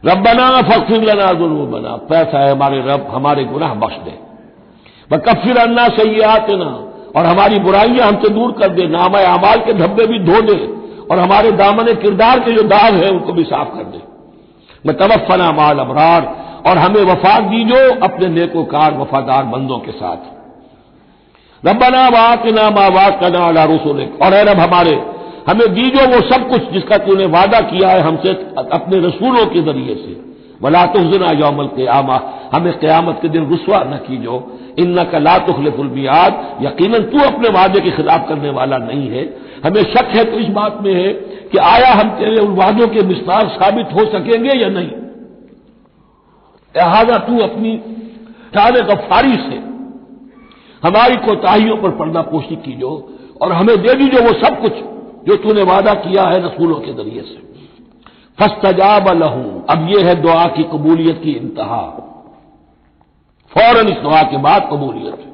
रब्बना 0.03 0.61
फखिर 0.65 1.03
लना 1.05 1.33
बना 1.69 1.97
पैसा 2.09 2.39
है 2.39 2.51
हमारे 2.51 2.81
रब, 2.83 3.07
हमारे 3.11 3.45
गुनाह 3.45 3.75
बख्श 3.77 3.97
दे। 4.05 4.19
व 5.11 5.19
कफिर 5.25 5.59
अन्ना 5.59 5.87
सही 5.91 6.21
ना 6.57 6.69
और 7.17 7.27
हमारी 7.27 7.59
बुराइयाँ 7.59 8.07
हमसे 8.09 8.29
दूर 8.29 8.53
कर 8.53 8.69
दे 8.71 8.87
नाम 8.89 9.15
अमाल 9.19 9.61
के 9.61 9.73
धब्बे 9.75 10.07
भी 10.07 10.19
धो 10.25 10.41
दे, 10.43 10.59
और 11.11 11.19
हमारे 11.19 11.51
दामन 11.53 11.93
किरदार 11.95 12.41
के 12.41 12.53
जो 12.53 12.63
दाग 12.65 12.95
हैं, 12.95 13.11
उनको 13.11 13.33
भी 13.33 13.45
साफ़ 13.45 13.69
कर 13.69 13.85
दे। 13.85 14.01
मैं 14.87 14.97
तवफ़ना 14.97 15.51
माल 15.53 15.79
अबरार 15.79 16.27
और 16.67 16.79
हमें 16.79 17.03
वफाक 17.05 17.45
दीजो 17.45 17.79
अपने 18.05 18.29
नेकोकार 18.31 18.95
वफादार 18.95 19.45
बंदों 19.47 19.79
के 19.79 19.93
साथ। 19.93 20.37
रब्बना 21.63 22.09
वाकना 22.09 22.69
मा 22.71 22.87
वाकना 22.95 23.47
अला 23.47 23.65
रसुल 23.67 24.01
और 24.23 24.35
है 24.35 24.45
रब 24.45 24.61
हमारे, 24.61 24.93
हमें 25.49 25.69
दीजो 25.75 26.07
वो 26.07 26.21
सब 26.29 26.49
कुछ 26.51 26.71
जिसका 26.73 26.97
तूने 26.99 27.27
वादा 27.29 27.61
किया 27.63 27.89
है 27.91 28.01
हमसे 28.01 28.33
अपने 28.73 28.99
रसूलों 28.99 29.45
के 29.47 29.63
ज़रिए 29.63 29.95
से। 29.97 30.17
वला 30.63 30.85
तुजना 30.87 31.31
यौमल 31.39 31.67
के 31.77 31.87
आमा 31.89 32.21
हमें 32.53 32.73
क्यामत 32.79 33.19
के 33.23 33.29
दिन 33.29 33.49
रुसवा 33.51 33.79
न 33.85 33.99
कीजो। 34.07 34.37
इन 34.79 35.05
का 35.05 35.19
ला 35.19 35.37
तुखलफुलमियाद 35.39 36.59
यकीन 36.63 36.99
तू 37.05 37.19
अपने 37.25 37.49
वादे 37.49 37.81
के 37.81 37.91
खिलाफ 37.91 38.29
करने 38.29 38.51
वाला 38.51 38.79
नहीं 38.79 39.09
है। 39.09 39.25
हमें 39.65 39.83
शक 39.85 40.11
है 40.17 40.25
तो 40.25 40.39
इस 40.39 40.49
बात 40.49 40.79
में 40.83 40.93
है 40.95 41.13
कि 41.53 41.59
आया 41.59 41.93
हम 41.93 42.11
तेरे 42.11 42.41
उन 42.41 42.55
वादों 42.57 42.89
के 42.89 43.01
विस्तार 43.01 43.49
साबित 43.49 43.95
हो 43.95 44.05
सकेंगे 44.05 44.59
या 44.59 44.69
नहीं। 44.69 44.91
लिहाजा 46.75 47.19
तू 47.19 47.39
अपनी 47.39 47.77
ताले 48.55 48.83
गफारी 48.85 49.37
से 49.37 49.57
हमारी 50.83 51.17
कोताहियों 51.17 51.77
पर 51.77 51.91
पर्दा 51.91 52.23
पोशी 52.23 52.57
कीजो 52.57 52.91
और 53.43 53.53
हमें 53.53 53.77
दे 53.83 53.95
दीजो 53.95 54.23
वो 54.23 54.33
सब 54.45 54.61
कुछ 54.61 54.73
जो 55.29 55.37
तूने 55.37 55.63
वादा 55.63 55.95
किया 55.95 56.23
है 56.23 56.39
रसूलों 56.47 56.81
के 56.81 56.93
ज़रिए 56.93 57.23
से। 57.23 57.47
फस्तजाब 58.39 59.09
लहू। 59.17 59.63
अब 59.71 59.89
यह 59.91 60.07
है 60.07 60.15
दुआ 60.23 60.45
की 60.47 60.63
कबूलियत 60.63 61.21
की 61.25 61.33
इंतहा। 61.33 61.83
फ़ौरन 63.53 63.89
इस 63.89 63.99
दुआ 63.99 64.23
के 64.25 64.39
बाद 64.39 64.69
कबूलियत 64.73 65.25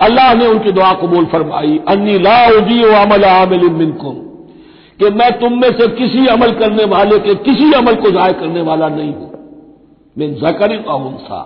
अल्लाह 0.00 0.32
ने 0.34 0.46
उनकी 0.46 0.72
दुआ 0.72 0.92
कबूल 0.92 1.24
फरमाई, 1.26 1.78
अन्नी 1.88 2.18
लाउदी 2.18 2.82
अमल 2.94 3.24
आमिल 3.24 3.68
मिनकुम, 3.72 4.14
कि 5.00 5.10
मैं 5.10 5.30
तुम 5.40 5.52
में 5.52 5.70
से 5.70 5.86
किसी 5.96 6.26
अमल 6.26 6.50
करने 6.52 6.84
वाले 6.86 7.18
के 7.18 7.34
किसी 7.44 7.72
अमल 7.72 7.94
को 7.94 8.10
जाय 8.10 8.32
करने 8.32 8.62
वाला 8.62 8.88
नहीं 8.88 9.12
हूँ। 9.14 9.30
मिन 10.16 10.34
जकरी 10.34 10.76
का 10.78 10.94
उनसा 11.04 11.40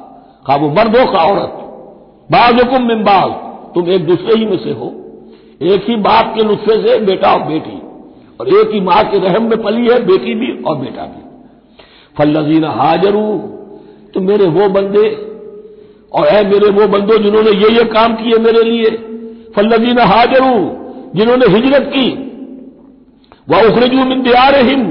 खा 0.46 0.56
वो 0.56 0.70
मर्द 0.70 0.96
हो 0.96 1.04
का 1.12 1.24
औरत। 1.24 1.54
बाजुकुम 2.30 2.82
मिन 2.84 3.02
बाज, 3.04 3.30
तुम 3.74 3.88
एक 3.88 4.06
दूसरे 4.06 4.38
ही 4.38 4.46
में 4.46 4.58
से 4.58 4.72
हो। 4.72 4.92
एक 5.66 5.88
ही 5.88 5.96
बाप 6.02 6.34
के 6.34 6.44
नुस्खे 6.44 6.80
से 6.82 6.98
बेटा 7.04 7.32
और 7.34 7.42
बेटी, 7.44 7.78
और 8.40 8.48
एक 8.50 8.74
ही 8.74 8.80
माँ 8.80 9.02
के 9.04 9.18
रहम 9.18 9.48
में 9.50 9.62
पली 9.62 9.86
है, 9.86 10.04
बेटी 10.06 10.34
भी 10.34 10.50
और 10.62 10.76
बेटा 10.78 11.04
भी। 11.04 11.22
फल्लजीन 12.16 12.64
हाजरू 12.74 13.26
तो 14.14 14.20
मेरे 14.22 14.46
वो 14.50 14.68
बंदे 14.70 15.08
और 16.12 16.28
है 16.28 16.50
मेरे 16.50 16.70
वो 16.70 16.88
बंदो 16.88 17.18
जिन्होंने 17.18 17.50
ये 17.50 17.68
ये 17.68 17.84
काम 17.84 18.14
किए 18.14 18.38
मेरे 18.38 18.62
लिए। 18.62 18.90
फल्लजीन 19.56 19.98
हाजरू, 19.98 20.76
जिन्होंने 21.14 21.46
हिजरत 21.46 21.92
की। 21.96 22.24
वह 23.48 23.62
उखरजू 23.62 24.04
मिन 24.04 24.22
दियारहिम, 24.22 24.84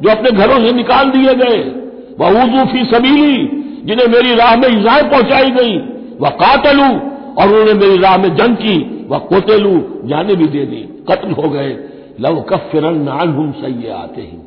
जो 0.00 0.10
अपने 0.10 0.30
घरों 0.30 0.60
से 0.60 0.72
निकाल 0.72 1.10
दिए 1.10 1.34
गए। 1.34 1.80
वह 2.20 2.42
ऊजू 2.42 2.64
फ़ी 2.64 2.84
सबीली, 2.84 3.46
जिन्हें 3.84 4.06
मेरी 4.06 4.34
राह 4.34 4.56
में 4.56 4.68
इजाएँ 4.68 5.02
पहुंचाई 5.02 5.50
गई। 5.50 5.76
वह 6.20 6.28
कातलू, 6.28 7.14
और 7.42 7.48
उन्होंने 7.48 7.74
मेरी 7.74 7.98
राह 7.98 8.16
में 8.16 8.36
जंग 8.36 8.56
की। 8.56 9.06
वह 9.08 9.18
कोतेलू, 9.18 10.00
जाने 10.04 10.34
भी 10.34 10.46
दे 10.46 10.64
दी। 10.66 11.04
कत्ल 11.10 11.30
हो 11.30 11.48
गए। 11.48 11.78
लव 12.20 12.40
कफिरन 12.40 12.94
नान 12.94 13.28
हम 13.28 13.52
सही 13.52 13.88
आते 13.88 14.20
ही 14.20 14.38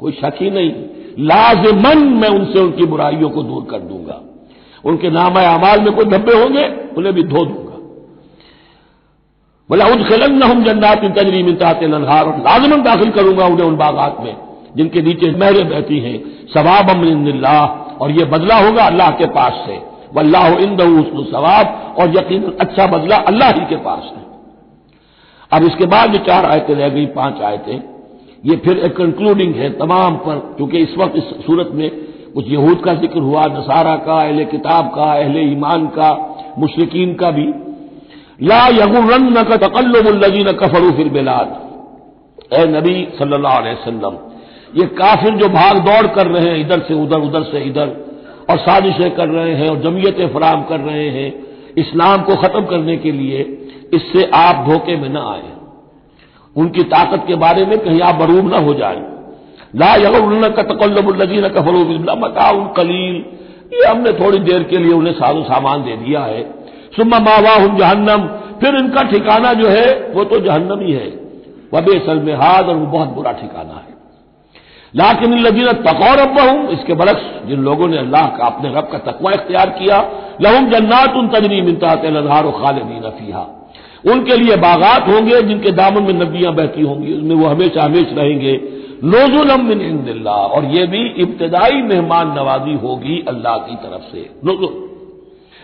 कोई 0.00 0.12
शक 0.12 0.34
ही 0.40 0.50
नहीं। 0.50 0.72
लाजमन 1.18 1.98
मैं 1.98 2.28
उनसे 2.28 2.60
उनकी 2.60 2.86
बुराइयों 2.86 3.30
को 3.30 3.42
दूर 3.42 3.66
कर 3.70 3.78
दूँगा। 3.78 4.20
उनके 4.84 5.10
नाम 5.10 5.34
अमाल 5.34 5.80
में 5.80 5.92
कोई 5.92 6.04
धब्बे 6.04 6.38
होंगे, 6.38 6.64
उन्हें 6.96 7.14
भी 7.14 7.22
धो 7.22 7.44
दूँगा। 7.44 7.76
बोला 9.70 9.86
उद 9.86 10.02
खिलन 10.08 10.34
न 10.34 10.42
हम 10.42 10.64
जन्नात 10.64 11.04
तजरी 11.04 11.42
लनहार 11.86 12.26
और 12.26 12.38
लाजमन 12.38 12.82
दाखिल 12.82 13.10
करूँगा 13.10 13.46
उन्हें 13.46 13.66
उन 13.66 13.76
बागात 13.76 14.16
में, 14.20 14.36
जिनके 14.76 15.02
नीचे 15.02 15.30
महरें 15.30 15.68
बहती 15.68 15.98
हैं। 15.98 16.18
सवाब 16.54 16.90
अमल्ला 16.90 17.60
और 18.00 18.10
यह 18.10 18.24
बदला 18.24 18.56
होगा 18.56 18.84
अल्लाह 18.84 19.10
के 19.10 19.26
पास 19.26 19.62
से। 19.66 19.80
वल्लाह 20.16 20.46
इन 20.46 20.76
सवाब, 21.32 21.94
और 21.98 22.16
यकीन 22.16 22.42
अच्छा 22.60 22.86
बदला 22.86 23.16
अल्लाह 23.16 23.50
ही 23.50 23.64
के 23.66 23.76
पास 23.76 24.10
है। 24.16 24.22
अब 25.52 25.64
इसके 25.64 25.86
बाद 25.86 26.12
जो 26.12 26.18
चार 26.18 26.46
आयतें 26.46 26.74
रह 26.74 26.88
गई, 26.88 27.06
पाँच 27.06 27.40
आयतें। 27.42 27.80
ये 28.44 28.56
फिर 28.56 28.78
एक 28.78 28.96
कंक्लूडिंग 28.96 29.54
है 29.54 29.70
तमाम 29.70 30.16
पर, 30.16 30.38
क्योंकि 30.56 30.78
इस 30.78 30.94
वक्त 30.98 31.16
इस 31.16 31.24
सूरत 31.46 31.70
में 31.74 31.90
कुछ 32.34 32.48
यहूद 32.48 32.80
का 32.84 32.92
ज़िक्र 32.94 33.20
हुआ, 33.20 33.46
नसारा 33.46 33.96
का, 33.96 34.20
अहले 34.20 34.44
किताब 34.44 34.86
का, 34.94 35.12
अहले 35.14 35.40
ईमान 35.42 35.86
का, 35.86 36.10
मुशरकिन 36.58 37.14
का 37.14 37.30
भी। 37.30 37.46
ला 38.42 38.66
यगुरन 38.68 39.28
न 39.38 39.42
का 39.42 39.56
तकल्लुल्लजीन 39.56 40.52
कफरू 40.52 40.90
फिर 40.92 41.08
बिलाद। 41.08 41.58
ए 42.52 42.64
नबी 42.68 42.96
सल्लल्लाहु 43.18 43.58
अलैहि 43.58 43.76
वसल्लम, 43.76 44.16
ये 44.76 44.86
काफिर 44.86 45.34
जो 45.34 45.48
भाग 45.48 45.78
दौड़ 45.78 46.06
कर 46.06 46.26
रहे 46.26 46.48
हैं, 46.48 46.56
इधर 46.56 46.80
से 46.80 46.94
उधर 46.94 47.20
उधर 47.20 47.42
से 47.42 47.60
इधर, 47.60 47.96
और 48.50 48.58
साजिशें 48.58 49.10
कर 49.10 49.28
रहे 49.28 49.54
हैं, 49.54 49.68
और 49.70 49.80
जमीयतें 49.82 50.28
फराम 50.28 50.62
कर 50.62 50.80
रहे 50.80 51.08
हैं 51.10 51.32
इस्लाम 51.76 52.22
को 52.22 52.36
खत्म 52.36 52.64
करने 52.66 52.96
के 52.96 53.12
लिए, 53.12 53.42
इससे 53.94 54.30
आप 54.34 54.66
धोखे 54.68 54.96
में 54.96 55.08
न 55.08 55.16
आए। 55.16 55.50
उनकी 56.56 56.82
ताकत 56.82 57.24
के 57.28 57.34
बारे 57.34 57.64
में 57.66 57.78
कहीं 57.78 58.00
आप 58.00 58.14
बरूब 58.14 58.52
न 58.54 58.64
हो 58.64 58.74
जाए। 58.74 59.11
कलील। 62.76 63.24
ये 63.74 63.86
हमने 63.86 64.12
थोड़ी 64.12 64.38
देर 64.38 64.62
के 64.62 64.78
लिए 64.78 64.92
उन्हें 64.92 65.14
साजो 65.14 65.42
सामान 65.42 65.82
दे 65.82 65.96
दिया 65.96 66.20
है। 66.20 66.42
सुम्मा 66.96 67.18
मावा 67.18 67.54
हूँ 67.54 67.78
जहन्नम। 67.78 68.26
फिर 68.60 68.74
इनका 68.74 69.02
ठिकाना 69.02 69.52
जो 69.52 69.68
है, 69.68 70.12
वो 70.14 70.24
तो 70.24 70.40
जहन्नम 70.40 70.80
ही। 70.80 70.92
है 70.92 71.22
में 72.20 72.34
हाथ 72.34 72.62
और 72.62 72.76
वो 72.76 72.86
बहुत 72.86 73.08
बुरा 73.08 73.32
ठिकाना 73.32 73.74
है। 73.74 73.92
लाकिन 74.96 75.38
लजीन 75.38 75.66
तकौर 75.66 76.18
रब 76.18 76.38
हूँ 76.38 76.68
इसके 76.68 76.94
बरक्स 76.94 77.48
जिन 77.48 77.58
लोगों 77.58 77.88
ने 77.88 77.98
अल्लाह 77.98 78.26
का, 78.26 78.46
अपने 78.46 78.68
रब 78.68 78.88
का 78.92 78.98
तकवा 78.98 79.32
इख्तियार 79.32 79.70
किया, 79.70 80.10
लहुम 80.42 80.70
जन्नात 80.70 81.16
उन 81.16 81.28
तजरी 81.28 81.62
मिनता 81.62 81.94
लजहार 82.10 82.42
खालिदीन 82.42 83.10
फीहा। 83.10 83.68
उनके 84.12 84.36
लिए 84.36 84.56
बागात 84.56 85.08
होंगे, 85.08 85.42
जिनके 85.42 85.70
दामन 85.70 86.02
में 86.02 86.12
नदियाँ 86.12 86.54
बहती 86.54 86.82
होंगी 86.82 87.12
उसमें 87.12 87.34
वो 87.36 87.48
हमेशा 87.48 87.82
हमेश 87.82 88.06
रहेंगे। 88.12 88.82
नोजुलम 89.02 89.64
मिन 89.64 89.80
इंदिल्ला 89.80 90.30
और 90.30 90.64
ये 90.64 90.86
भी 90.86 91.06
इब्तदाई 91.22 91.82
मेहमान 91.82 92.28
नवाजी 92.28 92.74
होगी 92.74 93.24
अल्लाह 93.28 93.56
की 93.58 93.74
तरफ़ 93.74 94.02
से। 94.12 94.28
नोजुल। 94.44 94.74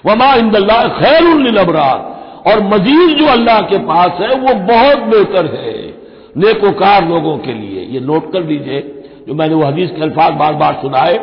वमा 0.07 0.35
इंदल्ला 0.35 0.83
खैर 0.98 1.59
अबरार 1.59 1.98
और 2.46 2.62
मजीद 2.62 3.16
जो 3.18 3.27
अल्लाह 3.27 3.61
के 3.61 3.79
पास 3.79 4.20
है, 4.20 4.29
वो 4.29 4.55
बहुत 4.55 4.98
बेहतर 4.98 5.46
है 5.46 5.72
नेकोकार 6.37 7.09
लोगों 7.09 7.37
के 7.38 7.53
लिए। 7.53 7.85
ये 7.85 8.01
नोट 8.01 8.33
कर 8.33 8.44
लीजिए, 8.44 8.81
जो 9.29 9.35
मैंने 9.35 9.55
वो 9.55 9.64
हदीस 9.64 9.90
के 9.90 10.03
अल्फाज 10.03 10.33
बार 10.33 10.55
बार 10.55 10.79
सुनाए, 10.83 11.16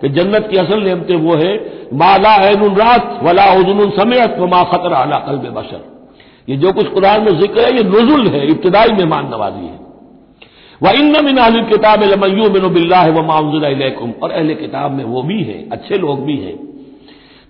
कि 0.00 0.08
जन्नत 0.08 0.48
की 0.50 0.56
असल 0.56 0.82
नियमतें 0.82 1.16
वो 1.16 1.34
है 1.34 1.52
माला 1.94 2.34
ऐन 2.34 2.76
रात, 2.76 3.20
वला 3.22 3.52
उजुन 3.52 3.90
समेत 3.90 4.38
व 4.38 4.46
मा 4.46 4.62
खतर 4.62 4.92
अला 4.92 5.18
कल्ब 5.18 5.52
बशर। 5.54 5.84
ये 6.48 6.56
जो 6.56 6.72
कुछ 6.72 6.88
कुरान 6.88 7.22
में 7.22 7.40
ज़िक्र 7.40 7.60
है, 7.60 7.76
ये 7.76 7.82
नजुल 7.82 8.26
है, 8.28 8.46
इब्तदाई 8.46 8.92
मेहमान 8.92 9.26
नवाजी 9.26 9.66
है। 9.66 9.87
वह 10.80 10.90
इन 10.92 11.24
मिन 11.24 11.36
अहल 11.38 11.60
किताब 11.64 12.02
लमयू 12.04 12.48
बिन 12.50 12.68
बिल्ला 12.74 13.02
व 13.08 13.22
माउजुलकुम 13.26 14.12
और 14.22 14.30
अहल 14.30 14.54
किताब 14.54 14.92
में 14.92 15.04
वो 15.04 15.22
भी 15.22 15.42
हैं, 15.42 15.68
अच्छे 15.70 15.98
लोग 15.98 16.24
भी 16.26 16.36
हैं, 16.36 16.56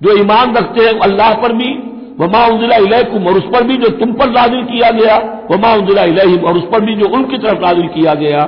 जो 0.01 0.17
ईमान 0.19 0.55
रखते 0.57 0.85
हैं 0.85 0.99
अल्लाह 1.01 1.35
पर 1.35 1.53
भी 1.53 1.71
व 2.21 2.29
माउजुलकुम 2.33 3.27
और 3.27 3.39
उस 3.39 3.45
पर 3.45 3.65
भी 3.65 3.77
जो 3.77 3.89
तुम 3.99 4.13
पर 4.13 4.31
नाजिल 4.31 4.63
किया 4.65 4.91
गया 4.91 5.17
व 5.51 5.59
माउजुल 5.59 5.99
और 5.99 6.57
उस 6.59 6.65
पर 6.65 6.81
भी 6.81 6.95
जो 6.95 7.09
उनकी 7.09 7.39
तरफ़ 7.39 7.61
नाजिल 7.61 7.89
किया 7.89 8.15
गया। 8.15 8.45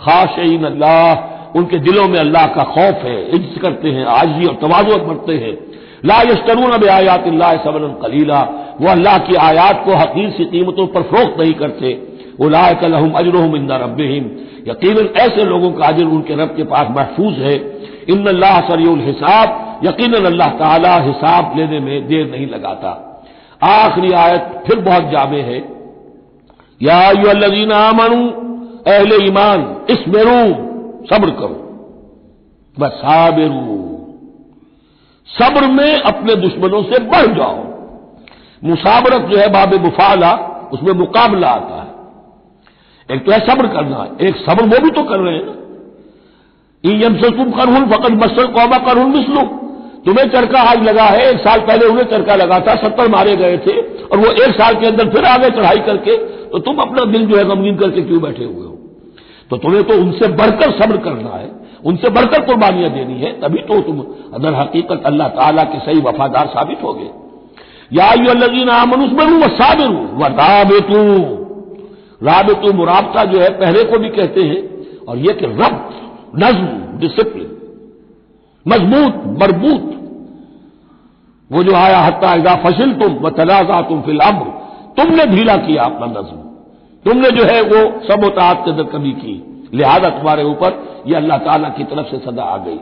खाशन 0.00 0.64
अल्लाह, 0.64 1.58
उनके 1.58 1.78
दिलों 1.78 2.06
में 2.08 2.18
अल्लाह 2.18 2.46
का 2.46 2.62
खौफ 2.66 3.02
है, 3.04 3.18
इज्ज 3.30 3.58
करते 3.62 3.88
हैं, 3.88 4.04
आजी 4.04 4.46
और 4.46 4.54
तवाजुत 4.54 5.02
बढ़ते 5.02 5.34
हैं। 5.34 5.56
ला 6.04 6.20
यशतरून 6.22 6.70
अब 6.70 6.84
आयात 6.88 7.24
सबन 7.64 7.88
कलीला, 8.02 8.40
वो 8.80 8.88
अल्लाह 8.88 9.18
की 9.18 9.34
आयात 9.40 9.82
को 9.84 9.96
हकीर 9.96 10.30
सी 10.30 10.44
कीमतों 10.44 10.86
पर 10.86 11.02
फरोख्त 11.02 11.40
नहीं 11.40 11.52
करते। 11.54 11.92
उलाय 12.40 12.74
कलहम 12.74 13.12
अजरहम 13.12 13.56
इंदा 13.56 13.76
रबहिम 13.76 14.24
यकीन 14.68 14.98
ऐसे 15.16 15.44
लोगों 15.44 15.72
का 15.72 15.86
अजर 15.86 16.04
उनके 16.04 16.34
रब 16.34 16.54
के 16.56 16.64
पास 16.64 16.86
महफूज 16.90 17.34
है। 17.34 17.54
इन 18.08 18.26
अल्लाह 18.26 18.60
सरील 18.60 19.00
हिसाब। 19.00 19.80
यकीन 19.84 20.14
अल्लाह 20.14 20.48
ताला 20.48 20.96
हिसाब 20.96 21.52
लेने 21.56 21.80
में 21.80 22.06
देर 22.08 22.30
नहीं 22.30 22.46
लगाता। 22.46 22.90
आखिरी 23.62 24.12
आयत 24.12 24.64
फिर 24.66 24.80
बहुत 24.80 25.10
जामे 25.10 25.40
है। 25.40 25.58
या 26.82 26.98
अल्लाजीना 27.30 27.76
आमनू, 27.76 28.20
अहले 28.92 29.24
ईमान 29.24 29.86
इस 29.90 30.04
मेरू 30.08 30.38
सब्र 31.06 31.30
करो। 31.30 31.56
बस 32.78 32.90
साबेरू 32.90 33.80
सब्र 35.28 35.66
में 35.66 35.96
अपने 35.96 36.34
दुश्मनों 36.34 36.82
से 36.82 36.98
बढ़ 36.98 37.26
जाओ। 37.26 37.58
मुसाबरत 38.64 39.20
जो 39.20 39.38
है 39.38 39.48
बाब 39.48 39.74
मुफाला, 39.74 40.32
उसमें 40.72 40.92
मुकाबला 40.92 41.48
आता 41.48 41.74
है। 41.74 41.79
एक 43.10 43.24
तो 43.26 43.32
है 43.32 43.38
सब्र 43.46 43.66
करना, 43.68 44.06
एक 44.20 44.36
सब्र 44.38 44.64
वो 44.66 44.80
भी 44.80 44.90
तो 44.90 45.02
कर 45.04 45.18
रहे 45.18 45.34
हैं। 45.34 45.44
ना 45.44 45.54
ईम 46.84 47.16
से 47.16 47.30
तुम 47.36 47.50
करहुल 47.52 47.84
फकत 47.86 48.12
मसल 48.18 48.46
कौमा 48.52 48.78
करहुल 48.84 49.10
मिसलू 49.10 49.42
तुम्हें 50.06 50.28
चरका 50.30 50.60
आज 50.62 50.82
लगा 50.84 51.04
है, 51.04 51.30
एक 51.30 51.38
साल 51.40 51.60
पहले 51.60 51.86
उन्हें 51.86 52.04
चरका 52.06 52.34
लगा 52.36 52.58
था, 52.60 52.74
सत्तर 52.76 53.08
मारे 53.08 53.34
गए 53.36 53.56
थे, 53.58 53.72
और 54.02 54.18
वो 54.18 54.30
एक 54.44 54.54
साल 54.54 54.74
के 54.74 54.86
अंदर 54.86 55.08
फिर 55.10 55.24
आगे 55.26 55.50
चढ़ाई 55.50 55.80
करके 55.86 56.16
तो 56.48 56.58
तुम 56.60 56.76
अपना 56.78 57.04
दिल 57.10 57.26
जो 57.26 57.36
है 57.36 57.44
गमगीन 57.46 57.76
करके 57.76 58.02
क्यों 58.02 58.20
बैठे 58.22 58.44
हुए 58.44 58.64
हो? 58.64 58.76
तो 59.50 59.56
तुम्हें 59.56 59.82
तो 59.84 59.94
उनसे 59.96 60.28
बढ़कर 60.34 60.70
सब्र 60.80 60.96
करना 60.98 61.36
है, 61.36 61.50
उनसे 61.84 62.10
बढ़कर 62.10 62.44
कुर्बानियाँ 62.46 62.90
देनी 62.90 63.20
है, 63.20 63.32
तभी 63.40 63.62
तो 63.68 63.80
तुम 63.82 64.00
अदर 64.34 64.54
हकीकत 64.54 65.02
अल्लाह 65.06 65.28
ताला 65.36 65.64
के 65.64 65.78
सही 65.80 66.00
वफादार 66.00 66.46
साबित 66.46 66.82
हो 66.82 66.92
गए 66.94 67.10
या 67.92 68.12
यूल्लजीन 68.18 68.68
आमनुस 68.70 69.12
बनू 69.14 69.38
व 69.38 69.48
साबिर 69.54 69.90
व 70.16 70.32
राबेतू 70.34 71.04
राबेतू 72.22 72.72
मुराबता 72.72 73.24
जो 73.24 73.40
है, 73.40 73.48
पहले 73.48 73.84
को 73.84 73.98
भी 73.98 74.08
कहते 74.08 74.40
हैं, 74.40 74.86
और 75.08 75.18
यह 75.18 75.32
कि 75.32 75.46
रब, 75.46 75.90
नज्म 76.38 76.98
डिसिप्लिन 76.98 77.56
मज़बूत 78.68 79.38
मरबूत 79.42 79.96
वो 81.52 81.62
जो 81.62 81.74
आया, 81.74 82.00
हत्ता 82.00 82.34
इजा 82.34 82.54
फसिल 82.54 82.92
तुम 82.92 83.12
व 83.12 83.30
तलाजा 83.30 83.80
तुम 83.80 84.02
फिल 84.02 84.18
अम्र। 84.18 84.44
तुमने 84.96 85.26
ढीला 85.26 85.56
किया 85.56 85.82
अपना 85.82 86.06
नज्म। 86.06 86.36
तुमने 87.04 87.30
जो 87.30 87.44
है, 87.44 87.62
वो 87.62 88.00
सबोतात 88.00 88.62
के 88.64 88.70
अंदर 88.70 88.82
कमी 88.82 89.10
की। 89.10 89.46
लिहाजा 89.74 90.08
तुम्हारे 90.08 90.44
ऊपर 90.44 91.02
यह 91.06 91.16
अल्लाह 91.16 91.38
ताला 91.38 91.68
की 91.68 91.84
तरफ़ 91.84 92.06
से 92.06 92.18
सदा 92.18 92.42
आ 92.42 92.56
गई। 92.56 92.80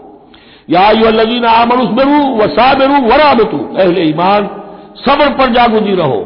या 0.70 0.90
यूल्लजीन 0.90 1.44
आमनुस 1.44 1.88
बनू 1.88 2.36
व 2.36 2.46
साबिरू 2.46 2.94
व 2.94 3.12
राबतू। 3.12 3.76
अहले 3.78 4.02
ईमान, 4.02 4.42
सब्र 4.96 5.34
पर 5.34 5.52
जागुदी 5.52 5.94
रहो। 5.94 6.20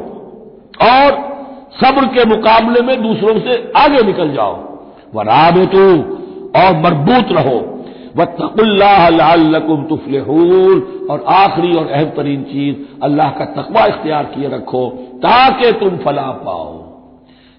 और 0.83 1.32
सब्र 1.81 2.07
के 2.07 2.25
मुकाबले 2.25 2.81
में 2.81 3.03
दूसरों 3.03 3.41
से 3.41 3.73
आगे 3.77 4.03
निकल 4.03 4.33
जाओ। 4.33 4.55
व 5.15 5.21
राबतू 5.21 5.87
और 6.61 6.77
मरबूत 6.77 7.33
रहो। 7.33 7.59
वत्तकुल्लाकुम 8.17 9.85
तुफलहून। 9.85 11.07
और 11.11 11.25
आखिरी 11.29 11.73
और 11.75 11.87
अहम 11.87 12.05
तरीन 12.05 12.43
चीज़, 12.43 12.77
अल्लाह 13.03 13.31
का 13.31 13.45
तकवा 13.45 13.85
इख्तियार 13.87 14.25
किए 14.25 14.49
रखो 14.49 14.89
ताकि 15.17 15.73
तुम 15.73 15.97
फला 15.97 16.31
पाओ। 16.47 16.83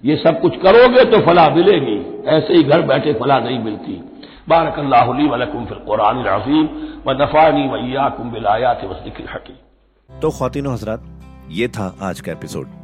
ये 0.04 0.16
सब 0.16 0.40
कुछ 0.40 0.56
करोगे 0.56 1.04
तो 1.04 1.20
फला 1.20 1.48
मिलेगी। 1.48 2.24
ऐसे 2.26 2.54
ही 2.54 2.62
घर 2.62 2.82
बैठे 2.82 3.12
फला 3.12 3.38
नहीं 3.38 3.58
मिलती। 3.58 3.92
बारक 4.48 4.78
अल्लाह 4.78 5.04
वलकुम 5.04 5.64
फिल 5.64 5.78
कुरान 5.78 6.24
अजीम। 6.24 6.64
व 7.06 7.22
नफ़ानी 7.22 7.68
वैयाकुम 7.68 8.30
बिलायात 8.30 8.84
वस्तिकिल 8.84 9.26
हकीम। 9.32 10.20
तो 10.20 10.30
खातिन 10.30 10.66
हजरात, 10.66 11.04
ये 11.50 11.68
था 11.68 11.94
आज 12.02 12.20
का 12.20 12.32
एपिसोड। 12.32 12.83